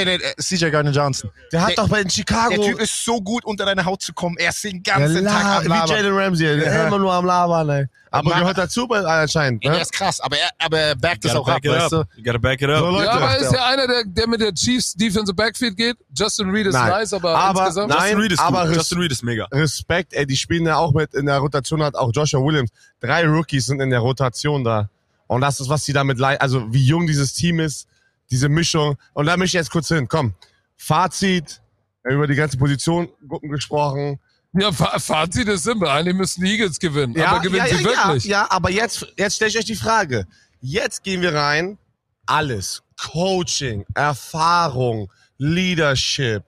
[0.04, 1.30] Nee, nee, äh, CJ Gardner Johnson.
[1.52, 2.50] Der hat Der- doch bei den Chicago.
[2.54, 4.36] Der Typ ist so gut, unter deine Haut zu kommen.
[4.38, 5.88] Er ist den der ganzen Tag am wie Labern.
[5.88, 6.86] Jalen Ramsey, der Ja.
[6.86, 7.86] immer nur am Labern, ey.
[8.10, 9.72] Aber gehört dazu bei- anscheinend, ne?
[9.72, 12.04] Der ist krass, aber er, aber er backt das auch ab, weißt du?
[12.16, 12.78] You gotta back it up.
[12.78, 13.04] So, Leute.
[13.04, 15.96] Ja, aber ist ja einer, der, der mit der Chiefs Defensive Backfield geht.
[16.16, 16.88] Justin Reed ist Nein.
[16.88, 17.88] nice, aber, Aber insgesamt.
[17.90, 19.46] nein, Justin Reed ist aber Justin Reed ist mega.
[19.52, 22.70] Respekt, ey, die spielen ja auch mit, in der Rotation hat auch Joshua Williams.
[23.00, 24.88] Drei Rookies sind in der Rotation da.
[25.26, 27.86] Und das ist, was sie damit leiden, also wie jung dieses Team ist,
[28.30, 28.96] diese Mischung.
[29.14, 30.34] Und da möchte ich jetzt kurz hin, komm.
[30.76, 31.60] Fazit,
[32.02, 34.18] wir haben über die ganze Positiongruppen gesprochen.
[34.52, 35.88] Ja, Fa- Fazit ist simpel.
[35.88, 37.18] Eigentlich müssen die Eagles gewinnen.
[37.20, 38.24] aber gewinnen ja, sie ja, wirklich?
[38.24, 40.26] Ja, ja, aber jetzt, jetzt stelle ich euch die Frage.
[40.60, 41.78] Jetzt gehen wir rein.
[42.26, 42.82] Alles.
[42.98, 46.42] Coaching, Erfahrung, Leadership.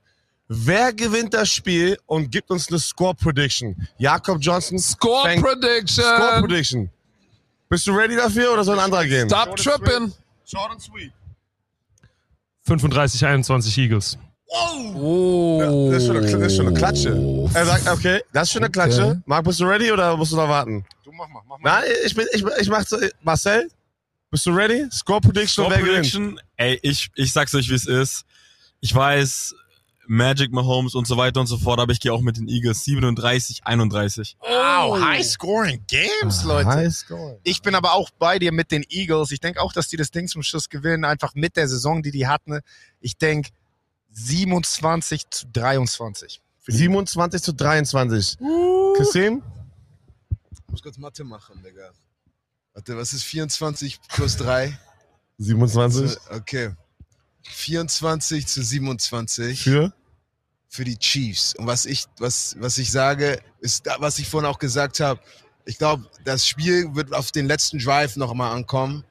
[0.48, 3.76] Wer gewinnt das Spiel und gibt uns eine Score Prediction?
[3.98, 4.78] Jakob Johnson.
[4.78, 6.04] Score fängt- Prediction.
[6.04, 6.90] Score Prediction.
[7.68, 9.28] Bist du ready dafür oder soll ein anderer gehen?
[9.28, 10.12] Stop tripping.
[10.46, 11.12] Short and sweet.
[12.68, 14.18] 35, 21 Eagles.
[14.50, 15.88] Oh.
[15.90, 17.48] Das ist, schon eine, das ist schon eine Klatsche.
[17.54, 19.04] Er sagt, okay, das ist schon eine Klatsche.
[19.04, 19.20] Okay.
[19.26, 20.84] Marc, bist du ready oder musst du noch warten?
[21.04, 21.80] Du mach mal, mach mal.
[21.80, 23.68] Nein, ich bin, ich, ich mach so, Marcel,
[24.30, 24.86] bist du ready?
[24.90, 25.96] Score Prediction, Score wer gewinnt?
[25.96, 28.24] Prediction, ey, ich, ich sag's euch, wie es ist.
[28.80, 29.54] Ich weiß,
[30.08, 32.84] Magic Mahomes und so weiter und so fort, aber ich gehe auch mit den Eagles
[32.84, 34.36] 37, 31.
[34.40, 36.68] Wow, high scoring Games, Leute.
[36.68, 37.38] High score.
[37.44, 39.30] Ich bin aber auch bei dir mit den Eagles.
[39.32, 42.10] Ich denke auch, dass die das Ding zum Schluss gewinnen, einfach mit der Saison, die
[42.10, 42.60] die hatten.
[43.00, 43.50] Ich denke
[44.12, 46.40] 27 zu 23.
[46.66, 48.38] 27 zu 23.
[48.96, 49.42] Kassim?
[50.50, 51.90] Ich muss kurz Mathe machen, Digga.
[52.74, 54.78] Warte, was ist 24 plus 3?
[55.38, 56.70] 27 Okay.
[57.42, 59.92] 24 zu 27 für?
[60.68, 61.54] Für die Chiefs.
[61.54, 65.20] Und was ich, was, was ich sage, ist, was ich vorhin auch gesagt habe.
[65.64, 69.04] Ich glaube, das Spiel wird auf den letzten Drive nochmal ankommen.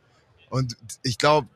[0.50, 1.48] Und ich glaube,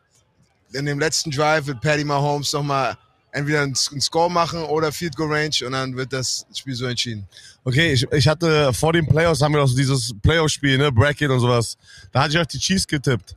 [0.74, 2.98] in dem letzten Drive wird Patty Mahomes nochmal
[3.32, 7.28] entweder einen Score machen oder Field Goal Range und dann wird das Spiel so entschieden.
[7.64, 11.30] Okay, ich, ich hatte vor den Playoffs haben wir noch so dieses Playoff-Spiel, ne, Bracket
[11.30, 11.78] und sowas.
[12.12, 13.36] Da hatte ich auf die Chiefs getippt.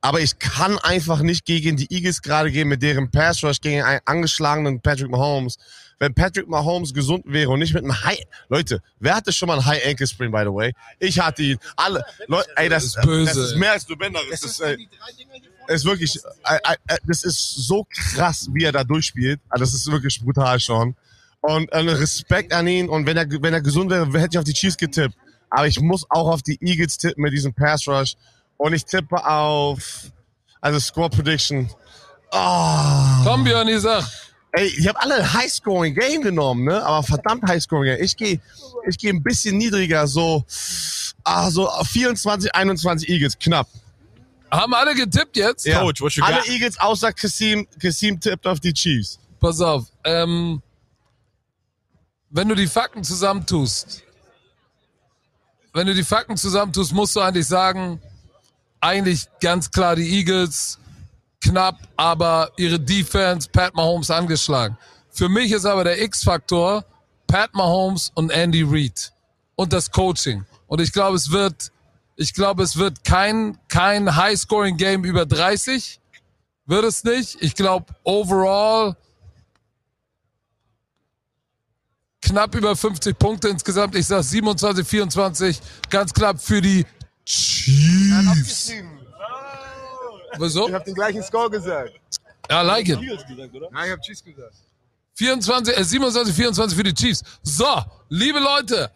[0.00, 3.82] Aber ich kann einfach nicht gegen die Eagles gerade gehen mit deren Pass Rush gegen
[3.82, 5.56] einen angeschlagenen Patrick Mahomes.
[5.98, 9.54] Wenn Patrick Mahomes gesund wäre und nicht mit einem High, Leute, wer hatte schon mal
[9.54, 10.72] einen High Ankle Sprain, by the way?
[10.98, 11.58] Ich hatte ihn.
[11.76, 13.58] Alle, Leute, ey, das, Das ist böse, das ist ey.
[13.58, 14.20] mehr als du Bänder.
[14.30, 14.76] Das ist, äh,
[15.68, 19.40] ist wirklich, äh, äh, das ist so krass, wie er da durchspielt.
[19.48, 20.94] Also das ist wirklich brutal schon.
[21.40, 22.88] Und äh, Respekt an ihn.
[22.88, 25.14] Und wenn er, wenn er gesund wäre, hätte ich auf die Chiefs getippt.
[25.50, 28.14] Aber ich muss auch auf die Eagles tippen mit diesem Pass Rush.
[28.56, 30.10] Und ich tippe auf,
[30.60, 31.70] also Score Prediction.
[32.32, 33.24] Oh.
[33.24, 34.04] Komm, Björn, sag.
[34.56, 36.80] Ey, ich habe alle High-Scoring Game genommen, ne?
[36.84, 38.04] Aber verdammt High-Scoring Game.
[38.04, 38.40] Ich gehe
[38.86, 40.44] ich geh ein bisschen niedriger, so,
[41.24, 43.66] ah, so 24, 21 Eagles, knapp.
[44.52, 45.66] Haben alle getippt jetzt?
[45.66, 45.80] Ja.
[45.80, 46.48] Coach, what you Alle got?
[46.48, 49.18] Eagles außer Kassim, Kassim tippt auf die Chiefs.
[49.40, 49.86] Pass auf.
[50.04, 50.62] Ähm,
[52.30, 54.04] wenn du die Fakten zusammentust,
[55.72, 58.00] wenn du die Fakten zusammentust, musst du eigentlich sagen,
[58.80, 60.78] eigentlich ganz klar die Eagles
[61.44, 64.76] knapp, aber ihre Defense, Pat Mahomes angeschlagen.
[65.10, 66.84] Für mich ist aber der X-Faktor
[67.26, 69.12] Pat Mahomes und Andy Reid
[69.56, 70.44] und das Coaching.
[70.66, 71.70] Und ich glaube, es wird,
[72.16, 76.00] ich glaube, es wird kein, kein High-Scoring-Game über 30.
[76.66, 77.36] Wird es nicht.
[77.40, 78.96] Ich glaube, overall
[82.22, 83.94] knapp über 50 Punkte insgesamt.
[83.94, 86.86] Ich sag 27, 24, ganz knapp für die
[87.24, 88.72] Chiefs.
[90.38, 90.68] Wieso?
[90.68, 91.92] Ich habe den gleichen Score gesagt.
[92.50, 92.98] Ja, like it.
[93.00, 94.54] Nein, ich habe Chiefs gesagt.
[95.14, 97.22] 24, äh, 27, 24 für die Chiefs.
[97.42, 98.90] So, liebe Leute,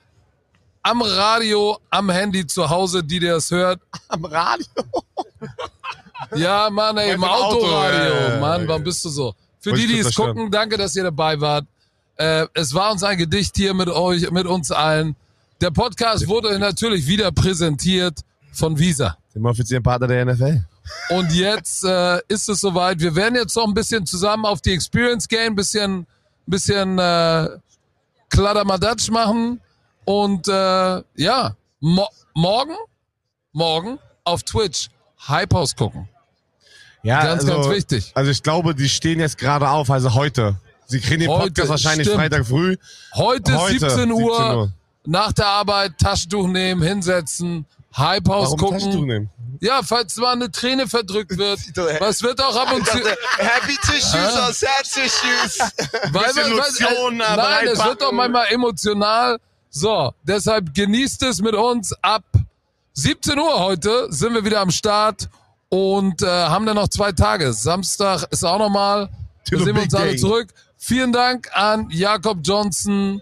[0.82, 3.80] am Radio, am Handy zu Hause, die dir das hört.
[4.09, 4.66] Am Radio?
[6.34, 7.99] Ja, Mann, ey, im Auto, Autoradio.
[7.99, 9.34] ja, ja, Mann, warum bist du so?
[9.61, 11.64] Für die, die es gucken, danke, dass ihr dabei wart.
[12.16, 15.16] Äh, es war uns ein Gedicht hier mit euch, mit uns allen.
[15.61, 18.20] Der Podcast wurde euch natürlich wieder präsentiert
[18.53, 19.16] von Visa.
[19.34, 20.64] Dem offiziellen Partner der NFL.
[21.11, 23.01] Und jetzt äh, ist es soweit.
[23.01, 26.07] Wir werden jetzt noch ein bisschen zusammen auf die Experience gehen, bisschen,
[26.47, 27.49] bisschen äh,
[28.30, 29.61] Kladderadatsch machen.
[30.05, 32.74] Und äh, ja, mo morgen,
[33.53, 34.89] morgen auf Twitch
[35.26, 36.09] Hype House gucken.
[37.03, 38.12] Ja, Ganz, also, ganz wichtig.
[38.14, 40.57] Also ich glaube, die stehen jetzt gerade auf, also heute.
[40.86, 42.20] Sie kriegen den Heute, Podcast wahrscheinlich stimmt.
[42.20, 42.76] Freitag früh.
[43.14, 44.72] Heute, Heute, 17, Uhr, 17 Uhr.
[45.05, 47.66] nach der Arbeit Taschentuch nehmen, hinsetzen,
[47.97, 48.78] Hype House Warum gucken.
[48.78, 49.30] Taschentuch nehmen?
[49.61, 51.59] Ja, falls mal eine Träne verdrückt wird.
[52.01, 52.99] Was wird auch ab und zu.
[53.39, 55.59] Happy Tissues or Sad Tissues.
[56.12, 59.39] Weil, weil, Lotion, äh, aber nein, es wird doch manchmal emotional.
[59.70, 61.93] So, deshalb genießt es mit uns.
[62.03, 62.24] Ab
[62.95, 65.28] 17 Uhr heute sind wir wieder am Start
[65.68, 67.53] und äh, haben dann noch zwei Tage.
[67.53, 69.09] Samstag ist auch nochmal.
[69.45, 70.49] Sehen wir big uns alle zurück.
[70.76, 73.20] Vielen Dank an Jakob Johnson,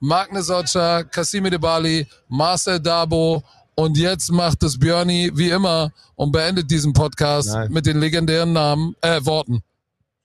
[0.00, 3.42] Magne Socha, Kassimi Debali, Marcel Dabo.
[3.74, 7.72] Und jetzt macht es Björni wie immer und beendet diesen Podcast Nein.
[7.72, 9.62] mit den legendären Namen, äh, Worten.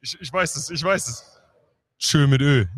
[0.01, 1.23] Ich, ich weiß es, ich weiß es.
[1.97, 2.69] Schön mit Öl.